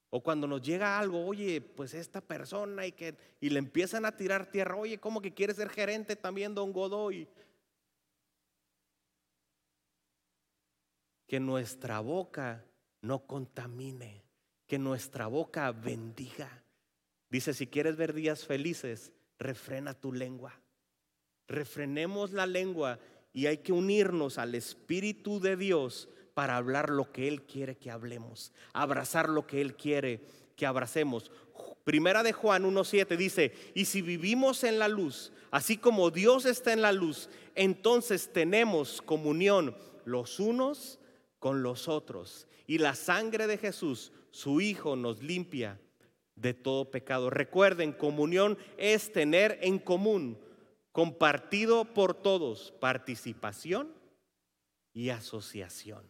o 0.09 0.21
cuando 0.21 0.47
nos 0.47 0.61
llega 0.61 0.99
algo, 0.99 1.25
oye, 1.25 1.61
pues 1.61 1.93
esta 1.93 2.21
persona 2.21 2.85
y 2.85 2.91
que 2.91 3.15
y 3.39 3.49
le 3.49 3.59
empiezan 3.59 4.05
a 4.05 4.15
tirar 4.15 4.49
tierra, 4.49 4.75
oye, 4.75 4.99
¿cómo 4.99 5.21
que 5.21 5.33
quiere 5.33 5.53
ser 5.53 5.69
gerente 5.69 6.15
también, 6.15 6.53
don 6.53 6.71
Godoy? 6.71 7.27
Que 11.27 11.39
nuestra 11.39 11.99
boca 11.99 12.63
no 13.03 13.27
contamine, 13.27 14.23
que 14.65 14.79
nuestra 14.79 15.27
boca 15.27 15.71
bendiga. 15.71 16.63
Dice, 17.29 17.53
si 17.53 17.67
quieres 17.67 17.97
ver 17.97 18.13
días 18.13 18.45
felices, 18.45 19.11
refrena 19.37 19.93
tu 19.93 20.13
lengua. 20.13 20.59
Refrenemos 21.47 22.31
la 22.31 22.47
lengua 22.47 22.99
y 23.33 23.47
hay 23.47 23.57
que 23.57 23.73
unirnos 23.73 24.37
al 24.37 24.55
Espíritu 24.55 25.39
de 25.39 25.57
Dios 25.57 26.09
para 26.33 26.55
hablar 26.55 26.89
lo 26.89 27.11
que 27.11 27.27
Él 27.27 27.43
quiere 27.43 27.75
que 27.75 27.91
hablemos, 27.91 28.53
abrazar 28.71 29.29
lo 29.29 29.45
que 29.45 29.61
Él 29.61 29.75
quiere 29.75 30.21
que 30.55 30.65
abracemos. 30.65 31.29
Primera 31.83 32.23
de 32.23 32.31
Juan 32.31 32.63
1.7 32.63 33.17
dice, 33.17 33.53
y 33.75 33.85
si 33.85 34.01
vivimos 34.01 34.63
en 34.63 34.79
la 34.79 34.87
luz, 34.87 35.33
así 35.51 35.77
como 35.77 36.09
Dios 36.09 36.45
está 36.45 36.71
en 36.71 36.81
la 36.81 36.93
luz, 36.93 37.29
entonces 37.55 38.31
tenemos 38.31 39.01
comunión 39.01 39.75
los 40.05 40.39
unos 40.39 40.99
con 41.39 41.61
los 41.61 41.89
otros. 41.89 42.47
Y 42.65 42.77
la 42.77 42.95
sangre 42.95 43.47
de 43.47 43.57
Jesús, 43.57 44.11
su 44.31 44.61
Hijo, 44.61 44.95
nos 44.95 45.21
limpia 45.21 45.79
de 46.35 46.53
todo 46.53 46.89
pecado. 46.89 47.29
Recuerden, 47.29 47.93
comunión 47.93 48.57
es 48.77 49.11
tener 49.11 49.59
en 49.61 49.79
común, 49.79 50.39
compartido 50.91 51.85
por 51.85 52.13
todos, 52.13 52.73
participación 52.79 53.93
y 54.93 55.09
asociación. 55.09 56.03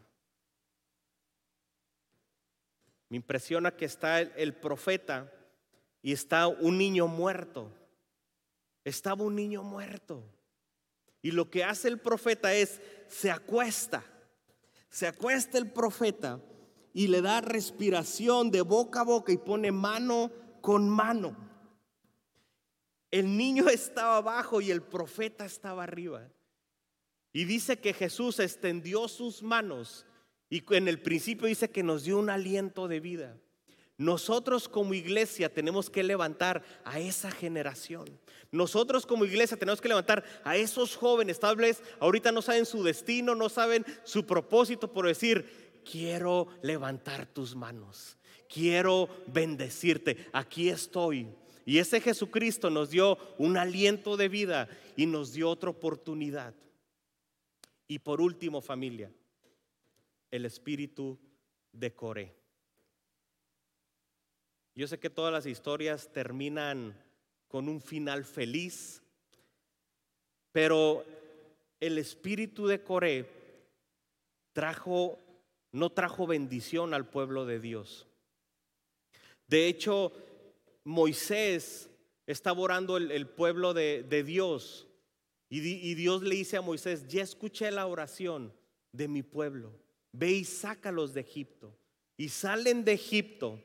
Me 3.09 3.17
impresiona 3.17 3.75
que 3.75 3.85
está 3.85 4.21
el, 4.21 4.55
profeta 4.55 5.31
y 6.01 6.13
está 6.13 6.47
un 6.47 6.77
niño 6.77 7.07
muerto. 7.07 7.71
Estaba 8.83 9.23
un 9.23 9.35
niño 9.35 9.63
muerto. 9.63 10.23
Y 11.21 11.31
lo 11.31 11.49
que 11.49 11.63
hace 11.63 11.87
el 11.87 11.99
profeta 11.99 12.53
es, 12.53 12.81
se 13.07 13.29
acuesta 13.29 14.03
se 14.93 15.07
acuesta 15.07 15.57
el 15.57 15.71
profeta 15.71 16.39
y 16.93 17.07
le 17.07 17.23
da 17.23 17.41
respiración 17.41 18.51
de 18.51 18.61
boca 18.61 19.01
a 19.01 19.03
boca 19.03 19.31
y 19.31 19.37
pone 19.37 19.71
mano 19.71 20.31
con 20.61 20.87
mano. 20.87 21.35
El 23.09 23.35
niño 23.35 23.67
estaba 23.69 24.17
abajo 24.17 24.61
y 24.61 24.69
el 24.69 24.83
profeta 24.83 25.45
estaba 25.45 25.81
arriba. 25.81 26.29
Y 27.31 27.45
dice 27.45 27.79
que 27.79 27.93
Jesús 27.93 28.37
extendió 28.37 29.07
sus 29.07 29.41
manos 29.41 30.05
y 30.47 30.63
en 30.75 30.87
el 30.87 31.01
principio 31.01 31.47
dice 31.47 31.71
que 31.71 31.81
nos 31.81 32.03
dio 32.03 32.19
un 32.19 32.29
aliento 32.29 32.87
de 32.87 32.99
vida. 32.99 33.35
Nosotros 33.97 34.69
como 34.69 34.93
iglesia 34.93 35.51
tenemos 35.51 35.89
que 35.89 36.03
levantar 36.03 36.63
a 36.85 36.99
esa 36.99 37.31
generación. 37.31 38.19
Nosotros 38.53 39.07
como 39.07 39.25
iglesia 39.25 39.57
tenemos 39.57 39.81
que 39.81 39.87
levantar 39.87 40.23
a 40.43 40.55
esos 40.55 40.95
jóvenes. 40.95 41.39
Tal 41.39 41.55
vez 41.55 41.81
ahorita 41.99 42.31
no 42.31 42.43
saben 42.43 42.67
su 42.67 42.83
destino, 42.83 43.33
no 43.33 43.49
saben 43.49 43.83
su 44.03 44.27
propósito, 44.27 44.93
por 44.93 45.07
decir, 45.07 45.81
quiero 45.83 46.47
levantar 46.61 47.25
tus 47.25 47.55
manos. 47.55 48.15
Quiero 48.47 49.09
bendecirte. 49.25 50.29
Aquí 50.33 50.69
estoy. 50.69 51.27
Y 51.65 51.79
ese 51.79 51.99
Jesucristo 51.99 52.69
nos 52.69 52.91
dio 52.91 53.17
un 53.39 53.57
aliento 53.57 54.17
de 54.17 54.29
vida 54.29 54.69
y 54.95 55.07
nos 55.07 55.33
dio 55.33 55.49
otra 55.49 55.71
oportunidad. 55.71 56.53
Y 57.87 57.97
por 57.97 58.21
último, 58.21 58.61
familia, 58.61 59.11
el 60.29 60.45
espíritu 60.45 61.17
de 61.71 61.95
Coré. 61.95 62.35
Yo 64.75 64.87
sé 64.87 64.99
que 64.99 65.09
todas 65.09 65.33
las 65.33 65.47
historias 65.47 66.13
terminan 66.13 66.95
con 67.53 67.69
un 67.69 67.81
final 67.81 68.25
feliz, 68.25 69.03
pero 70.51 71.05
el 71.79 71.99
espíritu 71.99 72.65
de 72.65 72.81
Coré 72.81 73.29
trajo, 74.53 75.19
no 75.71 75.91
trajo 75.91 76.25
bendición 76.25 76.95
al 76.95 77.07
pueblo 77.07 77.45
de 77.45 77.59
Dios. 77.59 78.07
De 79.47 79.67
hecho, 79.67 80.11
Moisés 80.83 81.91
estaba 82.25 82.59
orando 82.59 82.97
el, 82.97 83.27
pueblo 83.27 83.75
de, 83.75 84.23
Dios 84.25 84.87
y, 85.47 85.59
y 85.59 85.93
Dios 85.93 86.23
le 86.23 86.33
dice 86.33 86.57
a 86.57 86.61
Moisés, 86.61 87.07
ya 87.07 87.21
escuché 87.21 87.69
la 87.69 87.85
oración 87.85 88.51
de 88.91 89.07
mi 89.07 89.21
pueblo, 89.21 89.71
ve 90.11 90.31
y 90.31 90.43
sácalos 90.43 91.13
de 91.13 91.21
Egipto. 91.21 91.77
Y 92.17 92.29
salen 92.29 92.83
de 92.83 92.93
Egipto 92.93 93.59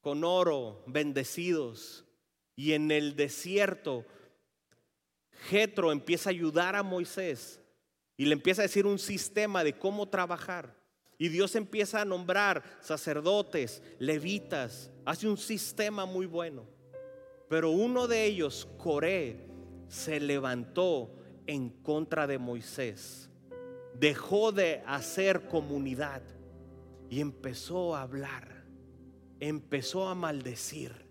con 0.00 0.22
oro, 0.22 0.84
bendecidos. 0.86 2.05
Y 2.56 2.72
en 2.72 2.90
el 2.90 3.14
desierto, 3.14 4.04
Jetro 5.48 5.92
empieza 5.92 6.30
a 6.30 6.32
ayudar 6.32 6.74
a 6.74 6.82
Moisés 6.82 7.60
y 8.16 8.24
le 8.24 8.32
empieza 8.32 8.62
a 8.62 8.64
decir 8.64 8.86
un 8.86 8.98
sistema 8.98 9.62
de 9.62 9.78
cómo 9.78 10.08
trabajar. 10.08 10.74
Y 11.18 11.28
Dios 11.28 11.54
empieza 11.54 12.00
a 12.00 12.04
nombrar 12.04 12.62
sacerdotes, 12.80 13.82
levitas, 13.98 14.90
hace 15.04 15.28
un 15.28 15.36
sistema 15.36 16.04
muy 16.04 16.26
bueno. 16.26 16.66
Pero 17.48 17.70
uno 17.70 18.08
de 18.08 18.24
ellos, 18.24 18.66
Coré, 18.78 19.46
se 19.88 20.18
levantó 20.18 21.14
en 21.46 21.70
contra 21.70 22.26
de 22.26 22.38
Moisés. 22.38 23.30
Dejó 23.94 24.50
de 24.50 24.82
hacer 24.86 25.46
comunidad 25.46 26.22
y 27.08 27.20
empezó 27.20 27.94
a 27.94 28.02
hablar 28.02 28.56
empezó 29.40 30.08
a 30.08 30.14
maldecir, 30.14 31.05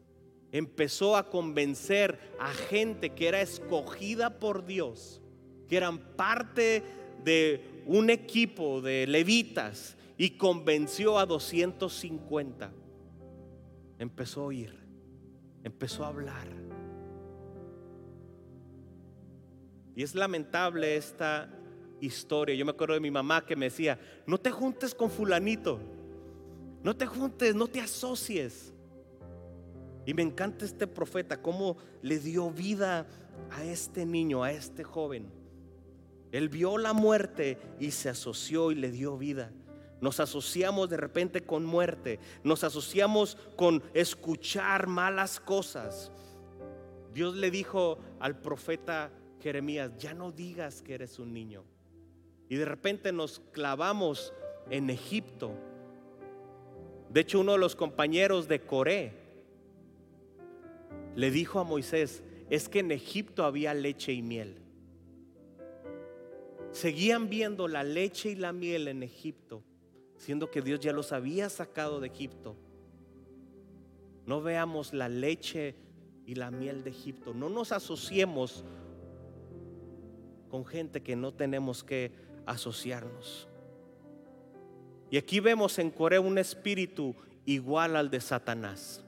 empezó 0.57 1.17
a 1.17 1.29
convencer 1.29 2.17
a 2.39 2.47
gente 2.53 3.09
que 3.09 3.27
era 3.27 3.41
escogida 3.41 4.39
por 4.39 4.65
Dios, 4.65 5.21
que 5.67 5.75
eran 5.75 5.99
parte 6.15 6.81
de 7.25 7.83
un 7.85 8.09
equipo 8.09 8.79
de 8.79 9.05
levitas 9.05 9.97
y 10.17 10.31
convenció 10.31 11.19
a 11.19 11.25
250. 11.25 12.71
Empezó 13.99 14.41
a 14.41 14.45
oír, 14.45 14.73
empezó 15.61 16.05
a 16.05 16.07
hablar. 16.07 16.47
Y 19.93 20.03
es 20.03 20.15
lamentable 20.15 20.95
esta 20.95 21.49
historia. 21.99 22.55
Yo 22.55 22.63
me 22.63 22.71
acuerdo 22.71 22.93
de 22.93 23.01
mi 23.01 23.11
mamá 23.11 23.45
que 23.45 23.57
me 23.57 23.65
decía, 23.65 23.99
no 24.25 24.37
te 24.37 24.51
juntes 24.51 24.95
con 24.95 25.11
fulanito. 25.11 25.81
No 26.81 26.95
te 26.95 27.05
juntes, 27.05 27.55
no 27.55 27.67
te 27.67 27.81
asocies. 27.81 28.74
Y 30.05 30.13
me 30.13 30.21
encanta 30.21 30.65
este 30.65 30.87
profeta, 30.87 31.41
cómo 31.41 31.77
le 32.01 32.19
dio 32.19 32.51
vida 32.51 33.07
a 33.51 33.63
este 33.63 34.05
niño, 34.05 34.43
a 34.43 34.51
este 34.51 34.83
joven. 34.83 35.31
Él 36.31 36.49
vio 36.49 36.77
la 36.77 36.93
muerte 36.93 37.57
y 37.79 37.91
se 37.91 38.09
asoció 38.09 38.71
y 38.71 38.75
le 38.75 38.91
dio 38.91 39.17
vida. 39.17 39.51
Nos 40.01 40.19
asociamos 40.19 40.89
de 40.89 40.97
repente 40.97 41.41
con 41.41 41.65
muerte, 41.65 42.19
nos 42.43 42.63
asociamos 42.63 43.37
con 43.55 43.81
escuchar 43.93 44.87
malas 44.87 45.39
cosas. 45.39 46.11
Dios 47.13 47.35
le 47.35 47.49
dijo 47.49 47.97
al 48.19 48.37
profeta 48.37 49.11
Jeremías, 49.41 49.91
ya 49.97 50.13
no 50.13 50.31
digas 50.31 50.81
que 50.81 50.95
eres 50.95 51.17
un 51.17 51.33
niño. 51.33 51.63
Y 52.49 52.57
de 52.57 52.65
repente 52.65 53.11
nos 53.11 53.39
clavamos 53.51 54.33
en 54.69 54.89
Egipto 54.89 55.51
de 57.15 57.21
hecho, 57.21 57.39
uno 57.39 57.53
de 57.53 57.59
los 57.59 57.77
compañeros 57.77 58.49
de 58.49 58.59
Coré 58.59 59.13
le 61.15 61.31
dijo 61.31 61.59
a 61.59 61.63
Moisés, 61.63 62.23
es 62.49 62.69
que 62.69 62.79
en 62.79 62.91
Egipto 62.91 63.45
había 63.45 63.73
leche 63.73 64.13
y 64.13 64.21
miel. 64.21 64.61
Seguían 66.71 67.29
viendo 67.29 67.67
la 67.67 67.83
leche 67.83 68.31
y 68.31 68.35
la 68.35 68.51
miel 68.51 68.89
en 68.89 69.01
Egipto, 69.01 69.63
siendo 70.17 70.51
que 70.51 70.61
Dios 70.61 70.81
ya 70.81 70.91
los 70.91 71.13
había 71.13 71.49
sacado 71.49 72.01
de 72.01 72.07
Egipto. 72.07 72.57
No 74.25 74.41
veamos 74.41 74.93
la 74.93 75.07
leche 75.07 75.75
y 76.25 76.35
la 76.35 76.51
miel 76.51 76.83
de 76.83 76.89
Egipto. 76.89 77.33
No 77.33 77.49
nos 77.49 77.71
asociemos 77.71 78.65
con 80.49 80.65
gente 80.65 81.01
que 81.01 81.15
no 81.15 81.33
tenemos 81.33 81.83
que 81.83 82.11
asociarnos. 82.45 83.47
Y 85.09 85.17
aquí 85.17 85.39
vemos 85.39 85.79
en 85.79 85.91
Corea 85.91 86.19
un 86.19 86.37
espíritu 86.37 87.15
igual 87.45 87.95
al 87.95 88.09
de 88.09 88.19
Satanás. 88.19 89.04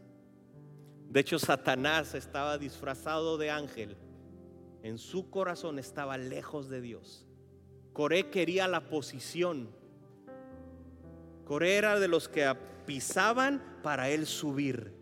De 1.09 1.19
hecho, 1.19 1.39
Satanás 1.39 2.13
estaba 2.15 2.57
disfrazado 2.57 3.37
de 3.37 3.49
ángel. 3.49 3.97
En 4.83 4.97
su 4.97 5.29
corazón 5.29 5.79
estaba 5.79 6.17
lejos 6.17 6.69
de 6.69 6.81
Dios. 6.81 7.25
Coré 7.93 8.29
quería 8.29 8.67
la 8.67 8.89
posición. 8.89 9.69
Coré 11.45 11.77
era 11.77 11.99
de 11.99 12.07
los 12.07 12.27
que 12.27 12.53
pisaban 12.85 13.79
para 13.83 14.09
él 14.09 14.25
subir. 14.25 14.93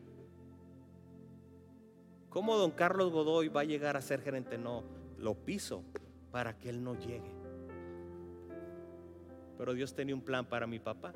¿Cómo 2.29 2.57
don 2.57 2.71
Carlos 2.71 3.11
Godoy 3.11 3.47
va 3.47 3.61
a 3.61 3.65
llegar 3.65 3.97
a 3.97 4.01
ser 4.01 4.21
gerente? 4.21 4.57
No, 4.57 4.83
lo 5.17 5.33
piso 5.33 5.83
para 6.31 6.57
que 6.59 6.69
él 6.69 6.83
no 6.83 6.95
llegue 6.95 7.45
pero 9.57 9.73
Dios 9.73 9.93
tenía 9.93 10.15
un 10.15 10.21
plan 10.21 10.45
para 10.45 10.67
mi 10.67 10.79
papá. 10.79 11.13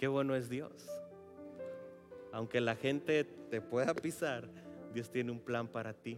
Qué 0.00 0.08
bueno 0.08 0.34
es 0.34 0.48
Dios. 0.48 0.72
Aunque 2.32 2.62
la 2.62 2.74
gente 2.74 3.22
te 3.22 3.60
pueda 3.60 3.92
pisar, 3.92 4.48
Dios 4.94 5.10
tiene 5.10 5.30
un 5.30 5.40
plan 5.40 5.68
para 5.68 5.92
ti. 5.92 6.16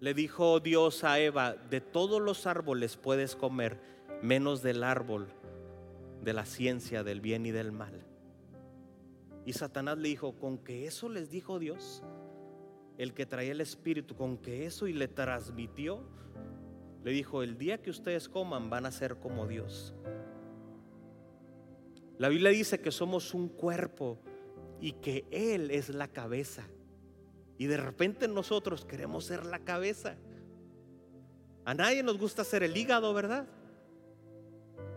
Le 0.00 0.14
dijo 0.14 0.58
Dios 0.60 1.04
a 1.04 1.18
Eva, 1.20 1.52
de 1.52 1.82
todos 1.82 2.22
los 2.22 2.46
árboles 2.46 2.96
puedes 2.96 3.36
comer, 3.36 3.78
menos 4.22 4.62
del 4.62 4.84
árbol 4.84 5.28
de 6.22 6.32
la 6.32 6.46
ciencia 6.46 7.04
del 7.04 7.20
bien 7.20 7.44
y 7.44 7.50
del 7.50 7.70
mal. 7.70 8.02
Y 9.44 9.52
Satanás 9.52 9.98
le 9.98 10.08
dijo, 10.08 10.32
con 10.38 10.56
que 10.56 10.86
eso 10.86 11.10
les 11.10 11.28
dijo 11.28 11.58
Dios, 11.58 12.02
el 12.96 13.12
que 13.12 13.26
traía 13.26 13.52
el 13.52 13.60
Espíritu 13.60 14.16
con 14.16 14.38
que 14.38 14.64
eso 14.64 14.86
y 14.86 14.94
le 14.94 15.08
transmitió, 15.08 16.00
le 17.04 17.12
dijo, 17.12 17.42
el 17.42 17.56
día 17.56 17.80
que 17.80 17.90
ustedes 17.90 18.28
coman 18.28 18.68
van 18.70 18.86
a 18.86 18.92
ser 18.92 19.16
como 19.16 19.46
Dios. 19.46 19.94
La 22.18 22.28
Biblia 22.28 22.50
dice 22.50 22.80
que 22.80 22.90
somos 22.90 23.32
un 23.32 23.48
cuerpo 23.48 24.18
y 24.80 24.92
que 24.92 25.24
Él 25.30 25.70
es 25.70 25.88
la 25.88 26.08
cabeza. 26.08 26.66
Y 27.56 27.66
de 27.66 27.76
repente 27.76 28.28
nosotros 28.28 28.84
queremos 28.84 29.24
ser 29.24 29.46
la 29.46 29.60
cabeza. 29.60 30.16
A 31.64 31.74
nadie 31.74 32.02
nos 32.02 32.18
gusta 32.18 32.44
ser 32.44 32.62
el 32.62 32.76
hígado, 32.76 33.14
¿verdad? 33.14 33.46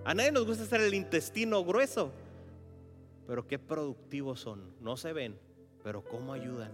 A 0.05 0.13
nadie 0.13 0.31
nos 0.31 0.45
gusta 0.45 0.65
ser 0.65 0.81
el 0.81 0.93
intestino 0.93 1.63
grueso. 1.63 2.11
Pero 3.27 3.47
qué 3.47 3.57
productivos 3.57 4.41
son. 4.41 4.73
No 4.81 4.97
se 4.97 5.13
ven, 5.13 5.37
pero 5.83 6.03
cómo 6.03 6.33
ayudan. 6.33 6.71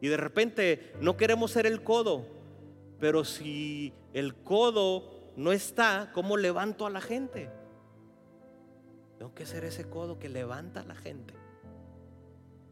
Y 0.00 0.08
de 0.08 0.16
repente 0.18 0.92
no 1.00 1.16
queremos 1.16 1.50
ser 1.50 1.66
el 1.66 1.82
codo, 1.82 2.26
pero 2.98 3.24
si 3.24 3.92
el 4.12 4.34
codo 4.34 5.32
no 5.36 5.52
está, 5.52 6.10
¿cómo 6.12 6.36
levanto 6.36 6.86
a 6.86 6.90
la 6.90 7.00
gente? 7.00 7.50
Tengo 9.18 9.34
que 9.34 9.46
ser 9.46 9.64
ese 9.64 9.88
codo 9.88 10.18
que 10.18 10.28
levanta 10.28 10.80
a 10.80 10.84
la 10.84 10.94
gente. 10.94 11.34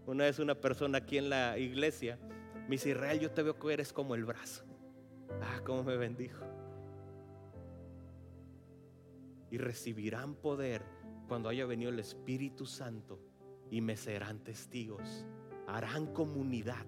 Una 0.06 0.24
vez 0.24 0.38
una 0.38 0.54
persona 0.54 0.98
aquí 0.98 1.18
en 1.18 1.30
la 1.30 1.58
iglesia 1.58 2.18
me 2.68 2.76
dice, 2.76 2.90
Israel, 2.90 3.20
yo 3.20 3.30
te 3.30 3.42
veo 3.42 3.58
que 3.58 3.72
eres 3.72 3.92
como 3.92 4.14
el 4.14 4.24
brazo. 4.24 4.64
Ah, 5.42 5.60
cómo 5.64 5.82
me 5.84 5.96
bendijo. 5.96 6.44
Y 9.50 9.58
recibirán 9.58 10.34
poder 10.34 10.82
cuando 11.28 11.48
haya 11.48 11.66
venido 11.66 11.90
el 11.90 12.00
Espíritu 12.00 12.66
Santo 12.66 13.20
y 13.70 13.80
me 13.80 13.96
serán 13.96 14.40
testigos. 14.40 15.26
Harán 15.66 16.12
comunidad. 16.12 16.86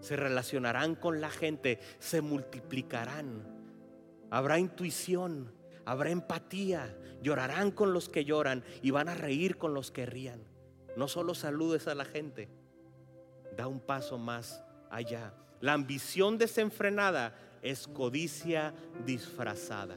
Se 0.00 0.16
relacionarán 0.16 0.94
con 0.94 1.20
la 1.20 1.30
gente, 1.30 1.80
se 1.98 2.20
multiplicarán. 2.20 3.46
Habrá 4.30 4.58
intuición, 4.58 5.52
habrá 5.84 6.10
empatía, 6.10 6.96
llorarán 7.22 7.70
con 7.70 7.92
los 7.92 8.08
que 8.08 8.24
lloran 8.24 8.64
y 8.82 8.90
van 8.90 9.08
a 9.08 9.14
reír 9.14 9.56
con 9.56 9.74
los 9.74 9.90
que 9.90 10.06
rían. 10.06 10.42
No 10.96 11.08
solo 11.08 11.34
saludes 11.34 11.88
a 11.88 11.94
la 11.94 12.04
gente, 12.04 12.48
da 13.56 13.66
un 13.66 13.80
paso 13.80 14.18
más 14.18 14.62
allá. 14.90 15.34
La 15.60 15.72
ambición 15.72 16.38
desenfrenada 16.38 17.34
es 17.62 17.86
codicia 17.86 18.74
disfrazada. 19.04 19.96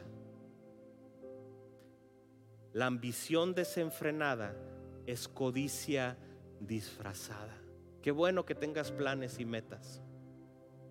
La 2.73 2.85
ambición 2.85 3.53
desenfrenada 3.53 4.55
es 5.05 5.27
codicia 5.27 6.17
disfrazada. 6.59 7.57
Qué 8.01 8.11
bueno 8.11 8.45
que 8.45 8.55
tengas 8.55 8.91
planes 8.91 9.39
y 9.39 9.45
metas. 9.45 10.01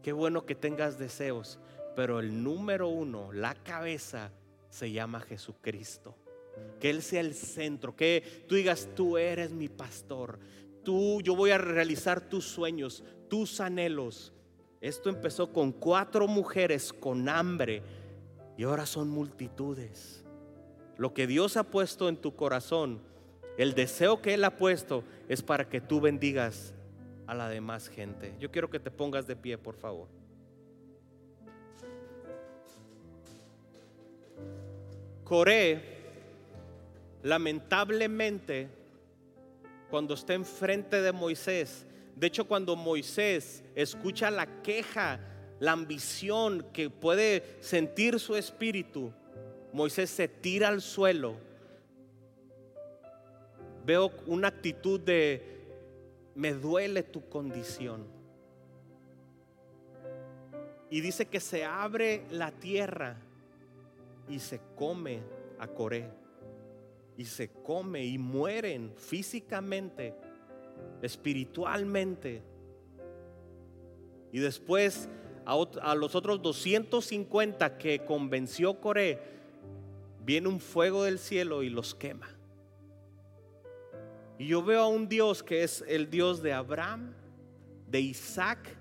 Qué 0.03 0.13
bueno 0.13 0.45
que 0.45 0.55
tengas 0.55 0.99
deseos. 0.99 1.59
Pero 1.97 2.21
el 2.21 2.43
número 2.43 2.89
uno, 2.89 3.33
la 3.33 3.55
cabeza, 3.55 4.31
se 4.69 4.93
llama 4.93 5.21
Jesucristo. 5.21 6.17
Que 6.81 6.91
Él 6.91 7.03
sea 7.03 7.21
el 7.21 7.35
centro. 7.35 7.97
Que 7.97 8.45
tú 8.47 8.55
digas, 8.55 8.89
tú 8.95 9.17
eres 9.17 9.53
mi 9.53 9.69
pastor. 9.69 10.39
Tú, 10.85 11.21
yo 11.23 11.35
voy 11.35 11.51
a 11.51 11.59
realizar 11.59 12.21
tus 12.21 12.45
sueños, 12.45 13.03
tus 13.29 13.61
anhelos. 13.61 14.33
Esto 14.81 15.09
empezó 15.09 15.53
con 15.53 15.73
cuatro 15.73 16.29
mujeres 16.29 16.93
con 16.93 17.29
hambre 17.29 17.83
y 18.57 18.63
ahora 18.63 18.87
son 18.87 19.09
multitudes. 19.09 20.25
Lo 20.97 21.15
que 21.15 21.27
Dios 21.27 21.57
ha 21.57 21.65
puesto 21.65 22.09
en 22.09 22.17
tu 22.17 22.35
corazón, 22.37 23.01
el 23.57 23.75
deseo 23.75 24.23
que 24.23 24.35
Él 24.35 24.45
ha 24.45 24.57
puesto 24.57 25.05
es 25.29 25.43
para 25.43 25.69
que 25.69 25.81
tú 25.81 26.01
bendigas 26.01 26.75
a 27.29 27.35
la 27.35 27.49
demás 27.51 27.89
gente. 27.89 28.35
Yo 28.41 28.51
quiero 28.51 28.71
que 28.71 28.81
te 28.81 28.91
pongas 28.91 29.27
de 29.27 29.37
pie, 29.37 29.59
por 29.59 29.77
favor. 29.77 30.09
Coré, 35.25 35.83
lamentablemente, 37.23 38.69
cuando 39.91 40.15
está 40.15 40.33
enfrente 40.33 41.03
de 41.03 41.13
Moisés, 41.13 41.87
de 42.17 42.27
hecho 42.27 42.49
cuando 42.49 42.75
Moisés 42.77 43.63
escucha 43.75 44.31
la 44.31 44.63
queja, 44.63 45.21
la 45.61 45.73
ambición 45.73 46.67
que 46.73 46.89
puede 46.89 47.59
sentir 47.61 48.19
su 48.21 48.37
espíritu, 48.37 49.13
Moisés 49.75 50.09
se 50.09 50.29
tira 50.29 50.69
al 50.69 50.81
suelo. 50.81 51.37
Veo 53.85 54.13
una 54.27 54.49
actitud 54.49 54.99
de, 54.99 55.58
me 56.39 56.55
duele 56.55 57.03
tu 57.03 57.29
condición. 57.29 58.07
Y 60.89 61.01
dice 61.01 61.27
que 61.27 61.41
se 61.41 61.65
abre 61.65 62.27
la 62.31 62.53
tierra 62.53 63.17
y 64.29 64.39
se 64.39 64.61
come 64.77 65.21
a 65.59 65.67
Coré. 65.67 66.09
Y 67.17 67.25
se 67.25 67.51
come 67.51 68.07
y 68.07 68.19
mueren 68.19 68.93
físicamente, 68.97 70.15
espiritualmente. 71.03 72.41
Y 74.31 74.39
después 74.39 75.09
a, 75.45 75.95
los 75.97 76.15
otros 76.15 76.41
250 76.41 77.79
que 77.79 78.05
convenció 78.05 78.81
Coré, 78.81 79.19
viene 80.25 80.47
un 80.47 80.61
fuego 80.61 81.03
del 81.03 81.19
cielo 81.19 81.65
y 81.65 81.69
los 81.69 81.97
quema. 81.97 82.38
Y 84.39 84.47
yo 84.47 84.63
veo 84.63 84.83
a 84.83 84.89
un 84.89 85.09
Dios 85.09 85.43
que 85.43 85.65
es 85.65 85.85
el 85.89 86.09
Dios 86.11 86.43
de 86.43 86.53
Abraham, 86.53 87.13
de 87.89 88.01
Isaac 88.01 88.77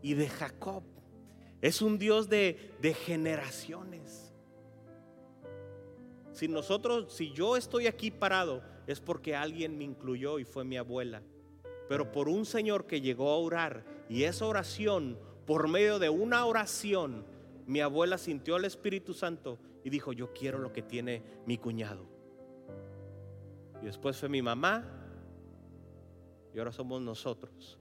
y 0.00 0.14
de 0.14 0.28
Jacob. 0.28 0.84
Es 1.60 1.82
un 1.82 1.98
Dios 1.98 2.28
de, 2.28 2.74
de 2.80 2.94
generaciones. 2.94 4.32
Si 6.32 6.48
nosotros, 6.48 7.12
si 7.12 7.32
yo 7.32 7.56
estoy 7.56 7.86
aquí 7.86 8.10
parado, 8.10 8.62
es 8.86 9.00
porque 9.00 9.34
alguien 9.34 9.76
me 9.76 9.84
incluyó 9.84 10.38
y 10.38 10.44
fue 10.44 10.64
mi 10.64 10.76
abuela. 10.76 11.22
Pero 11.88 12.10
por 12.10 12.28
un 12.28 12.46
Señor 12.46 12.86
que 12.86 13.00
llegó 13.00 13.30
a 13.30 13.36
orar 13.36 13.84
y 14.08 14.24
esa 14.24 14.46
oración, 14.46 15.18
por 15.46 15.68
medio 15.68 15.98
de 15.98 16.08
una 16.08 16.46
oración, 16.46 17.24
mi 17.66 17.80
abuela 17.80 18.18
sintió 18.18 18.56
al 18.56 18.64
Espíritu 18.64 19.14
Santo 19.14 19.58
y 19.84 19.90
dijo, 19.90 20.12
yo 20.12 20.32
quiero 20.32 20.58
lo 20.58 20.72
que 20.72 20.82
tiene 20.82 21.22
mi 21.46 21.58
cuñado. 21.58 22.11
Y 23.82 23.86
después 23.86 24.16
fue 24.16 24.28
mi 24.28 24.40
mamá 24.40 24.84
y 26.54 26.58
ahora 26.58 26.70
somos 26.70 27.02
nosotros. 27.02 27.78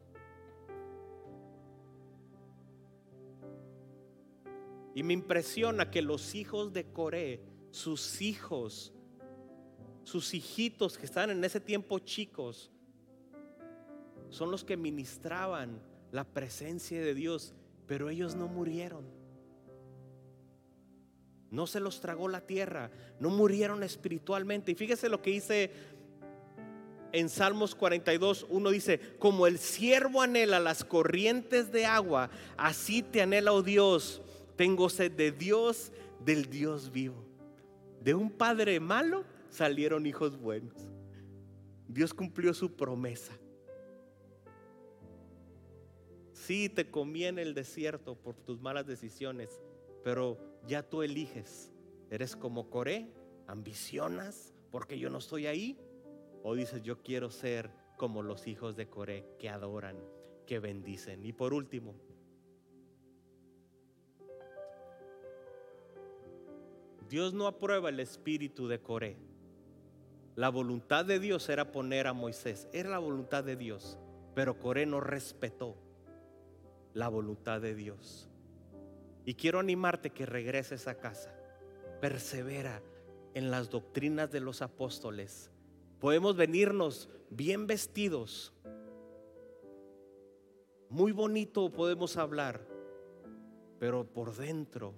Y 4.96 5.04
me 5.04 5.14
impresiona 5.14 5.92
que 5.92 6.02
los 6.02 6.36
hijos 6.36 6.74
de 6.74 6.92
Coré, 6.92 7.42
sus 7.70 8.22
hijos, 8.22 8.94
sus 10.04 10.34
hijitos 10.34 10.98
que 10.98 11.06
están 11.06 11.30
en 11.30 11.44
ese 11.44 11.60
tiempo 11.60 12.00
chicos, 12.00 12.72
son 14.30 14.50
los 14.50 14.64
que 14.64 14.78
ministraban 14.78 15.82
la 16.12 16.24
presencia 16.24 17.00
de 17.00 17.14
Dios, 17.14 17.54
pero 17.86 18.10
ellos 18.10 18.36
no 18.36 18.48
murieron. 18.48 19.21
No 21.52 21.68
se 21.68 21.82
los 21.82 22.00
tragó 22.00 22.30
la 22.30 22.42
tierra, 22.42 22.90
no 23.20 23.30
murieron 23.30 23.84
espiritualmente. 23.84 24.72
Y 24.72 24.76
fíjese 24.76 25.10
lo 25.10 25.22
que 25.22 25.32
dice 25.32 25.72
en 27.12 27.28
Salmos 27.28 27.76
42, 27.76 28.48
uno 28.50 28.70
dice, 28.70 29.00
como 29.20 29.46
el 29.48 29.60
siervo 29.60 30.22
anhela 30.22 30.62
las 30.62 30.86
corrientes 30.86 31.72
de 31.72 31.86
agua, 31.86 32.30
así 32.56 33.04
te 33.04 33.22
anhela, 33.22 33.52
oh 33.52 33.62
Dios, 33.62 34.22
tengo 34.56 34.90
sed 34.90 35.12
de 35.12 35.34
Dios, 35.34 35.92
del 36.24 36.50
Dios 36.50 36.90
vivo. 36.90 37.26
De 38.02 38.14
un 38.14 38.32
padre 38.32 38.80
malo 38.80 39.26
salieron 39.50 40.06
hijos 40.06 40.40
buenos. 40.40 40.74
Dios 41.88 42.14
cumplió 42.14 42.54
su 42.54 42.74
promesa. 42.74 43.34
Sí, 46.32 46.70
te 46.70 46.90
conviene 46.90 47.42
el 47.42 47.54
desierto 47.54 48.16
por 48.16 48.36
tus 48.36 48.62
malas 48.62 48.88
decisiones, 48.88 49.62
pero 50.04 50.51
ya 50.68 50.84
tú 50.84 51.04
eliges. 51.04 51.72
Eres 52.10 52.36
como 52.36 52.70
Coré, 52.70 53.12
ambicionas 53.48 54.54
porque 54.72 54.98
yo 54.98 55.10
no 55.10 55.20
estoy 55.20 55.48
ahí. 55.48 55.80
O 56.44 56.56
dices, 56.56 56.82
yo 56.82 57.02
quiero 57.04 57.30
ser 57.30 57.72
como 57.98 58.24
los 58.24 58.48
hijos 58.48 58.76
de 58.76 58.90
Coré 58.90 59.28
que 59.38 59.50
adoran, 59.50 59.98
que 60.48 60.60
bendicen. 60.60 61.24
Y 61.24 61.34
por 61.34 61.54
último, 61.54 61.96
Dios 67.12 67.34
no 67.34 67.46
aprueba 67.46 67.90
el 67.90 68.00
espíritu 68.00 68.68
de 68.68 68.82
Coré. 68.82 69.18
La 70.36 70.50
voluntad 70.50 71.06
de 71.06 71.20
Dios 71.20 71.50
era 71.50 71.72
poner 71.72 72.08
a 72.08 72.14
Moisés, 72.14 72.70
era 72.72 72.90
la 72.90 73.00
voluntad 73.00 73.44
de 73.44 73.58
Dios, 73.58 74.00
pero 74.34 74.58
Coré 74.58 74.86
no 74.86 75.02
respetó 75.02 75.76
la 76.94 77.10
voluntad 77.10 77.60
de 77.60 77.76
Dios. 77.76 78.31
Y 79.26 79.36
quiero 79.36 79.60
animarte 79.60 80.10
que 80.10 80.26
regreses 80.26 80.88
a 80.88 80.96
casa. 80.96 81.34
Persevera 82.00 82.82
en 83.34 83.52
las 83.52 83.70
doctrinas 83.70 84.32
de 84.32 84.40
los 84.40 84.62
apóstoles. 84.62 85.52
Podemos 86.00 86.36
venirnos 86.36 87.10
bien 87.30 87.68
vestidos. 87.68 88.54
Muy 90.90 91.12
bonito 91.12 91.72
podemos 91.72 92.18
hablar, 92.18 92.68
pero 93.80 94.06
por 94.06 94.36
dentro. 94.36 94.94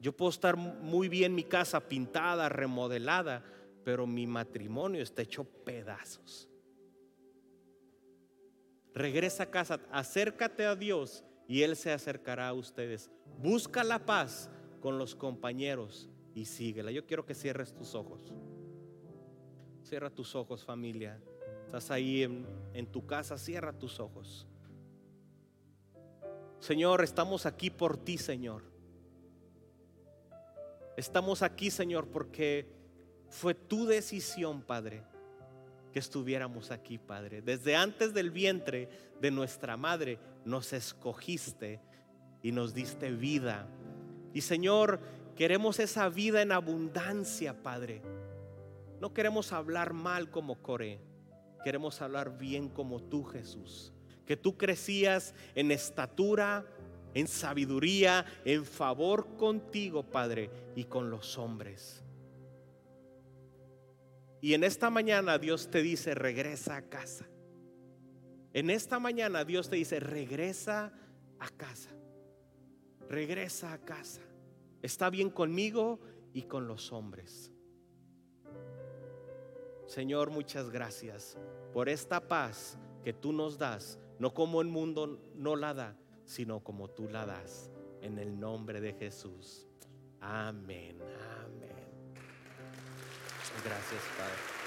Yo 0.00 0.16
puedo 0.16 0.30
estar 0.30 0.56
muy 0.56 1.08
bien 1.08 1.34
mi 1.34 1.44
casa 1.44 1.80
pintada, 1.88 2.48
remodelada, 2.48 3.42
pero 3.84 4.06
mi 4.06 4.26
matrimonio 4.26 5.02
está 5.02 5.22
hecho 5.22 5.44
pedazos. 5.44 6.48
Regresa 8.94 9.44
a 9.44 9.50
casa, 9.50 9.80
acércate 9.90 10.66
a 10.66 10.76
Dios 10.76 11.24
y 11.48 11.62
Él 11.62 11.74
se 11.74 11.90
acercará 11.90 12.48
a 12.48 12.52
ustedes. 12.52 13.10
Busca 13.38 13.82
la 13.82 14.04
paz 14.04 14.50
con 14.80 14.98
los 14.98 15.16
compañeros 15.16 16.10
y 16.34 16.44
síguela. 16.44 16.92
Yo 16.92 17.06
quiero 17.06 17.24
que 17.24 17.34
cierres 17.34 17.74
tus 17.74 17.94
ojos. 17.94 18.34
Cierra 19.82 20.10
tus 20.10 20.34
ojos 20.34 20.62
familia. 20.62 21.18
Estás 21.64 21.90
ahí 21.90 22.22
en, 22.22 22.46
en 22.74 22.86
tu 22.86 23.06
casa, 23.06 23.38
cierra 23.38 23.72
tus 23.72 23.98
ojos. 23.98 24.46
Señor, 26.60 27.02
estamos 27.02 27.46
aquí 27.46 27.70
por 27.70 27.96
ti, 27.96 28.18
Señor. 28.18 28.62
Estamos 30.98 31.42
aquí, 31.42 31.70
Señor, 31.70 32.08
porque 32.08 32.68
fue 33.30 33.54
tu 33.54 33.86
decisión, 33.86 34.62
Padre 34.62 35.02
que 35.92 35.98
estuviéramos 35.98 36.70
aquí, 36.70 36.98
Padre. 36.98 37.42
Desde 37.42 37.76
antes 37.76 38.12
del 38.12 38.30
vientre 38.30 38.88
de 39.20 39.30
nuestra 39.30 39.76
madre 39.76 40.18
nos 40.48 40.72
escogiste 40.72 41.80
y 42.42 42.52
nos 42.52 42.74
diste 42.74 43.10
vida. 43.10 43.68
Y 44.32 44.40
Señor, 44.40 45.00
queremos 45.36 45.78
esa 45.78 46.08
vida 46.08 46.42
en 46.42 46.52
abundancia, 46.52 47.62
Padre. 47.62 48.02
No 49.00 49.12
queremos 49.12 49.52
hablar 49.52 49.92
mal 49.92 50.30
como 50.30 50.60
Coré, 50.62 51.00
queremos 51.62 52.00
hablar 52.00 52.38
bien 52.38 52.68
como 52.68 53.00
tú, 53.02 53.24
Jesús. 53.24 53.92
Que 54.26 54.36
tú 54.36 54.56
crecías 54.56 55.34
en 55.54 55.70
estatura, 55.70 56.66
en 57.14 57.28
sabiduría, 57.28 58.24
en 58.44 58.64
favor 58.64 59.36
contigo, 59.36 60.02
Padre, 60.02 60.50
y 60.74 60.84
con 60.84 61.10
los 61.10 61.38
hombres. 61.38 62.02
Y 64.40 64.54
en 64.54 64.64
esta 64.64 64.88
mañana 64.88 65.38
Dios 65.38 65.70
te 65.70 65.82
dice, 65.82 66.14
regresa 66.14 66.76
a 66.76 66.82
casa. 66.82 67.26
En 68.58 68.70
esta 68.70 68.98
mañana 68.98 69.44
Dios 69.44 69.70
te 69.70 69.76
dice, 69.76 70.00
regresa 70.00 70.92
a 71.38 71.48
casa. 71.48 71.90
Regresa 73.08 73.72
a 73.72 73.78
casa. 73.78 74.20
Está 74.82 75.10
bien 75.10 75.30
conmigo 75.30 76.00
y 76.32 76.42
con 76.42 76.66
los 76.66 76.90
hombres. 76.90 77.52
Señor, 79.86 80.30
muchas 80.30 80.70
gracias 80.70 81.38
por 81.72 81.88
esta 81.88 82.26
paz 82.26 82.76
que 83.04 83.12
tú 83.12 83.32
nos 83.32 83.58
das, 83.58 83.96
no 84.18 84.34
como 84.34 84.60
el 84.60 84.66
mundo 84.66 85.22
no 85.36 85.54
la 85.54 85.72
da, 85.72 85.96
sino 86.24 86.58
como 86.58 86.90
tú 86.90 87.08
la 87.08 87.26
das. 87.26 87.70
En 88.02 88.18
el 88.18 88.40
nombre 88.40 88.80
de 88.80 88.92
Jesús. 88.92 89.68
Amén, 90.20 91.00
amén. 91.44 91.86
Gracias, 93.64 94.02
Padre. 94.18 94.57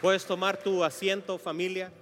Puedes 0.00 0.24
tomar 0.24 0.62
tu 0.62 0.84
asiento, 0.84 1.38
familia. 1.38 1.92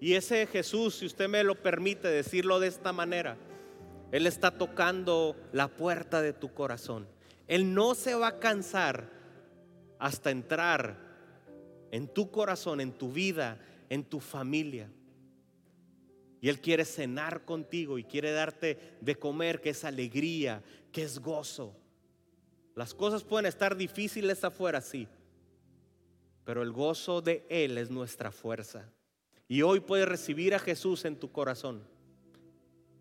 Y 0.00 0.14
ese 0.14 0.48
Jesús, 0.48 0.96
si 0.96 1.06
usted 1.06 1.28
me 1.28 1.44
lo 1.44 1.54
permite 1.54 2.08
decirlo 2.08 2.58
de 2.58 2.66
esta 2.66 2.92
manera, 2.92 3.36
Él 4.10 4.26
está 4.26 4.50
tocando 4.50 5.36
la 5.52 5.68
puerta 5.68 6.20
de 6.20 6.32
tu 6.32 6.52
corazón. 6.52 7.06
Él 7.46 7.72
no 7.72 7.94
se 7.94 8.16
va 8.16 8.28
a 8.28 8.38
cansar 8.40 9.08
hasta 10.00 10.32
entrar 10.32 10.98
en 11.92 12.08
tu 12.08 12.32
corazón, 12.32 12.80
en 12.80 12.90
tu 12.90 13.12
vida, 13.12 13.60
en 13.88 14.02
tu 14.02 14.18
familia. 14.18 14.90
Y 16.40 16.48
Él 16.48 16.60
quiere 16.60 16.84
cenar 16.84 17.44
contigo 17.44 17.96
y 17.96 18.02
quiere 18.02 18.32
darte 18.32 18.96
de 19.00 19.14
comer, 19.14 19.60
que 19.60 19.70
es 19.70 19.84
alegría, 19.84 20.64
que 20.90 21.04
es 21.04 21.20
gozo. 21.20 21.76
Las 22.74 22.92
cosas 22.92 23.22
pueden 23.22 23.46
estar 23.46 23.76
difíciles 23.76 24.42
afuera, 24.42 24.80
sí, 24.80 25.06
pero 26.44 26.62
el 26.62 26.72
gozo 26.72 27.20
de 27.20 27.46
Él 27.48 27.78
es 27.78 27.90
nuestra 27.90 28.32
fuerza. 28.32 28.88
Y 29.48 29.62
hoy 29.62 29.80
puedes 29.80 30.08
recibir 30.08 30.54
a 30.54 30.58
Jesús 30.58 31.04
en 31.04 31.16
tu 31.16 31.30
corazón. 31.30 31.82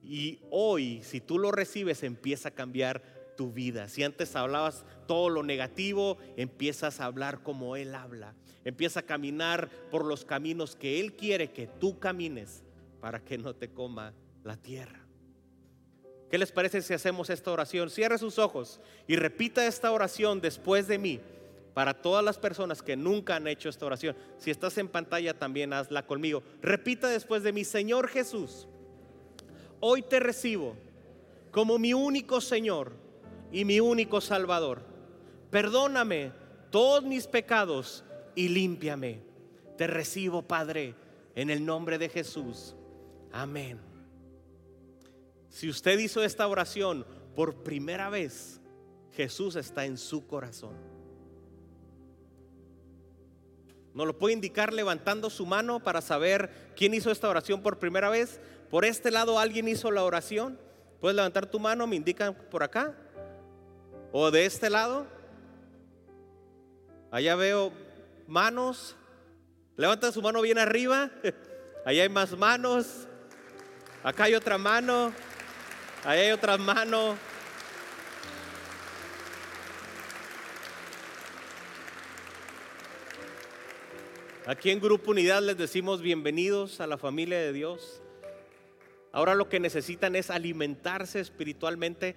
Y 0.04 0.40
hoy, 0.50 1.02
si 1.04 1.22
tú 1.22 1.40
lo 1.40 1.52
recibes, 1.52 2.04
empieza 2.04 2.50
a 2.50 2.54
cambiar 2.54 3.02
tu 3.38 3.52
vida. 3.52 3.88
Si 3.88 4.04
antes 4.04 4.36
hablabas 4.36 4.86
todo 5.08 5.30
lo 5.30 5.44
negativo, 5.44 6.18
empiezas 6.38 7.00
a 7.00 7.06
hablar 7.06 7.44
como 7.44 7.76
Él 7.76 7.96
habla. 7.96 8.36
Empieza 8.66 9.02
a 9.02 9.06
caminar 9.06 9.70
por 9.90 10.06
los 10.06 10.26
caminos 10.26 10.76
que 10.76 11.00
Él 11.00 11.14
quiere 11.14 11.52
que 11.52 11.68
tú 11.68 12.00
camines 12.00 12.64
para 13.00 13.20
que 13.20 13.38
no 13.38 13.56
te 13.56 13.70
coma 13.70 14.14
la 14.44 14.58
tierra. 14.58 15.00
¿Qué 16.30 16.38
les 16.38 16.52
parece 16.52 16.82
si 16.82 16.94
hacemos 16.94 17.30
esta 17.30 17.52
oración? 17.52 17.90
Cierre 17.90 18.18
sus 18.18 18.40
ojos 18.40 18.80
y 19.08 19.16
repita 19.18 19.66
esta 19.66 19.92
oración 19.92 20.40
después 20.40 20.88
de 20.88 20.98
mí 20.98 21.20
para 21.74 21.94
todas 21.94 22.24
las 22.24 22.38
personas 22.38 22.82
que 22.82 22.96
nunca 22.96 23.36
han 23.36 23.48
hecho 23.48 23.70
esta 23.70 23.86
oración. 23.86 24.16
Si 24.38 24.52
estás 24.52 24.78
en 24.78 24.88
pantalla 24.88 25.38
también 25.38 25.74
hazla 25.74 26.06
conmigo. 26.06 26.44
Repita 26.62 27.08
después 27.08 27.44
de 27.44 27.54
mi 27.54 27.64
Señor 27.64 28.08
Jesús, 28.08 28.68
hoy 29.80 30.02
te 30.02 30.20
recibo 30.20 30.76
como 31.52 31.78
mi 31.80 31.94
único 31.94 32.42
Señor 32.42 32.94
y 33.52 33.66
mi 33.66 33.80
único 33.80 34.22
Salvador. 34.22 34.82
Perdóname 35.50 36.32
todos 36.70 37.04
mis 37.04 37.28
pecados 37.28 38.04
y 38.36 38.50
límpiame. 38.50 39.22
Te 39.78 39.88
recibo, 39.88 40.42
Padre, 40.42 40.96
en 41.36 41.50
el 41.50 41.66
nombre 41.66 41.98
de 41.98 42.10
Jesús. 42.10 42.76
Amén. 43.32 43.80
Si 45.50 45.70
usted 45.70 46.00
hizo 46.00 46.24
esta 46.24 46.48
oración 46.48 47.06
por 47.36 47.64
primera 47.64 48.10
vez, 48.10 48.62
Jesús 49.12 49.56
está 49.56 49.86
en 49.86 49.98
su 49.98 50.26
corazón. 50.26 50.91
Nos 53.94 54.08
lo 54.08 54.18
puede 54.18 54.34
indicar 54.34 54.72
levantando 54.72 55.30
su 55.30 55.46
mano 55.46 55.82
para 55.82 56.02
saber 56.02 56.50
quién 56.76 56.94
hizo 56.94 57.12
esta 57.12 57.28
oración 57.28 57.62
por 57.62 57.78
primera 57.78 58.10
vez. 58.10 58.40
Por 58.70 58.86
este 58.86 59.12
lado 59.12 59.38
alguien 59.38 59.68
hizo 59.68 59.92
la 59.92 60.04
oración. 60.04 60.58
Puedes 61.02 61.16
levantar 61.16 61.46
tu 61.46 61.60
mano, 61.60 61.88
me 61.88 61.98
indican 61.98 62.34
por 62.34 62.64
acá. 62.64 62.96
O 64.14 64.32
de 64.32 64.46
este 64.46 64.70
lado. 64.70 65.08
Allá 67.12 67.36
veo 67.36 67.74
manos. 68.28 68.96
Levanta 69.76 70.12
su 70.12 70.22
mano 70.22 70.42
bien 70.42 70.58
arriba. 70.58 71.12
Allá 71.86 72.04
hay 72.04 72.10
más 72.10 72.38
manos. 72.38 73.08
Acá 74.04 74.26
hay 74.26 74.36
otra 74.36 74.58
mano. 74.58 75.12
Allá 76.06 76.22
hay 76.22 76.32
otra 76.32 76.58
mano. 76.58 77.18
Aquí 84.48 84.72
en 84.72 84.80
Grupo 84.80 85.12
Unidad 85.12 85.44
les 85.44 85.56
decimos 85.56 86.02
bienvenidos 86.02 86.82
a 86.82 86.88
la 86.88 86.98
familia 86.98 87.38
de 87.38 87.54
Dios. 87.54 88.02
Ahora 89.12 89.36
lo 89.36 89.48
que 89.48 89.60
necesitan 89.60 90.16
es 90.16 90.32
alimentarse 90.32 91.20
espiritualmente. 91.20 92.16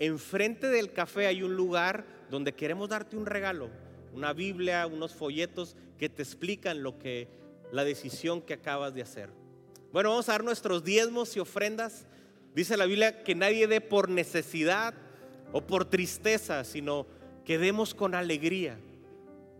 Enfrente 0.00 0.66
del 0.66 0.92
café 0.92 1.28
hay 1.28 1.44
un 1.44 1.54
lugar 1.54 2.04
donde 2.28 2.54
queremos 2.54 2.88
darte 2.88 3.16
un 3.16 3.24
regalo, 3.24 3.70
una 4.12 4.32
Biblia, 4.32 4.84
unos 4.88 5.14
folletos 5.14 5.76
que 5.96 6.08
te 6.08 6.24
explican 6.24 6.82
lo 6.82 6.98
que 6.98 7.28
la 7.70 7.84
decisión 7.84 8.42
que 8.42 8.54
acabas 8.54 8.92
de 8.92 9.02
hacer. 9.02 9.30
Bueno, 9.92 10.10
vamos 10.10 10.28
a 10.28 10.32
dar 10.32 10.42
nuestros 10.42 10.82
diezmos 10.82 11.36
y 11.36 11.40
ofrendas. 11.40 12.04
Dice 12.52 12.76
la 12.76 12.86
Biblia 12.86 13.22
que 13.22 13.36
nadie 13.36 13.68
dé 13.68 13.80
por 13.80 14.08
necesidad 14.08 14.92
o 15.52 15.60
por 15.60 15.84
tristeza, 15.84 16.64
sino 16.64 17.06
que 17.44 17.58
demos 17.58 17.94
con 17.94 18.16
alegría. 18.16 18.76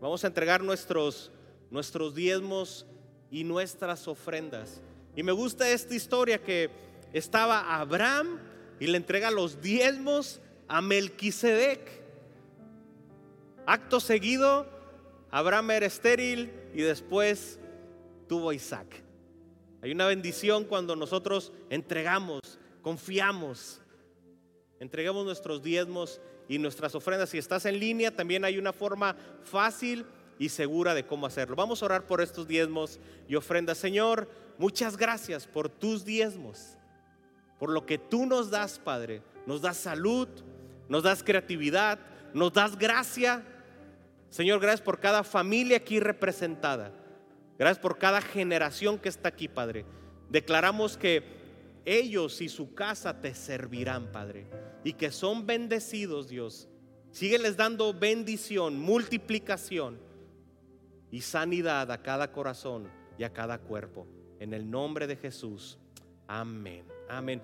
Vamos 0.01 0.25
a 0.25 0.27
entregar 0.27 0.65
nuestros 0.65 1.31
nuestros 1.71 2.14
diezmos 2.14 2.87
y 3.31 3.45
nuestras 3.45 4.09
ofrendas. 4.09 4.81
Y 5.16 5.23
me 5.23 5.33
gusta 5.33 5.71
esta 5.71 5.95
historia 5.95 6.43
que 6.43 6.71
estaba 7.12 7.81
Abraham 7.81 8.39
y 8.79 8.87
le 8.87 8.97
entrega 8.97 9.31
los 9.31 9.61
diezmos 9.61 10.41
a 10.68 10.81
Melquisedec. 10.81 11.81
Acto 13.66 14.01
seguido, 14.01 14.66
Abraham 15.31 15.71
era 15.73 15.87
estéril 15.87 16.53
y 16.75 16.83
después 16.83 17.59
tuvo 18.29 18.51
a 18.51 18.55
Isaac. 18.55 19.03
Hay 19.83 19.93
una 19.93 20.07
bendición 20.07 20.64
cuando 20.64 20.95
nosotros 20.97 21.53
entregamos, 21.71 22.41
confiamos, 22.83 23.81
entregamos 24.79 25.25
nuestros 25.25 25.62
diezmos 25.62 26.21
y 26.49 26.59
nuestras 26.59 26.95
ofrendas. 26.95 27.31
Si 27.31 27.39
estás 27.39 27.64
en 27.64 27.79
línea, 27.79 28.14
también 28.14 28.45
hay 28.45 28.59
una 28.59 28.73
forma 28.73 29.16
fácil 29.45 30.05
y 30.41 30.49
segura 30.49 30.95
de 30.95 31.05
cómo 31.05 31.26
hacerlo. 31.26 31.55
Vamos 31.55 31.82
a 31.82 31.84
orar 31.84 32.07
por 32.07 32.22
estos 32.22 32.49
diezmos 32.49 32.99
y 33.28 33.36
ofrendas. 33.36 33.76
Señor, 33.76 34.26
muchas 34.57 34.97
gracias 34.97 35.47
por 35.47 35.68
tus 35.68 36.03
diezmos, 36.03 36.78
por 37.59 37.68
lo 37.68 37.84
que 37.84 37.99
tú 37.99 38.24
nos 38.24 38.51
das, 38.51 38.78
Padre. 38.78 39.22
Nos 39.47 39.61
das 39.61 39.76
salud, 39.76 40.28
nos 40.88 41.03
das 41.03 41.22
creatividad, 41.22 41.99
nos 42.32 42.55
das 42.55 42.78
gracia. 42.78 43.45
Señor, 44.30 44.61
gracias 44.61 44.80
por 44.80 44.99
cada 44.99 45.24
familia 45.24 45.76
aquí 45.76 46.01
representada. 46.01 46.91
Gracias 47.59 47.78
por 47.78 47.99
cada 47.99 48.22
generación 48.22 48.99
que 48.99 49.11
está 49.11 49.28
aquí, 49.28 49.47
Padre. 49.47 49.84
Declaramos 50.30 50.97
que 50.97 51.22
ellos 51.84 52.41
y 52.41 52.49
su 52.49 52.72
casa 52.72 53.20
te 53.20 53.34
servirán, 53.34 54.11
Padre, 54.11 54.47
y 54.84 54.95
que 54.95 55.11
son 55.11 55.45
bendecidos, 55.45 56.30
Dios. 56.30 56.66
Sígueles 57.11 57.59
dando 57.59 57.93
bendición, 57.93 58.80
multiplicación 58.80 60.09
y 61.11 61.21
sanidad 61.21 61.91
a 61.91 62.03
cada 62.03 62.33
corazón 62.33 62.89
y 63.19 63.25
a 63.25 63.33
cada 63.33 63.59
cuerpo. 63.59 64.07
En 64.39 64.55
el 64.55 64.71
nombre 64.71 65.07
de 65.07 65.17
Jesús. 65.17 65.79
Amén. 66.27 66.85
Amén. 67.09 67.43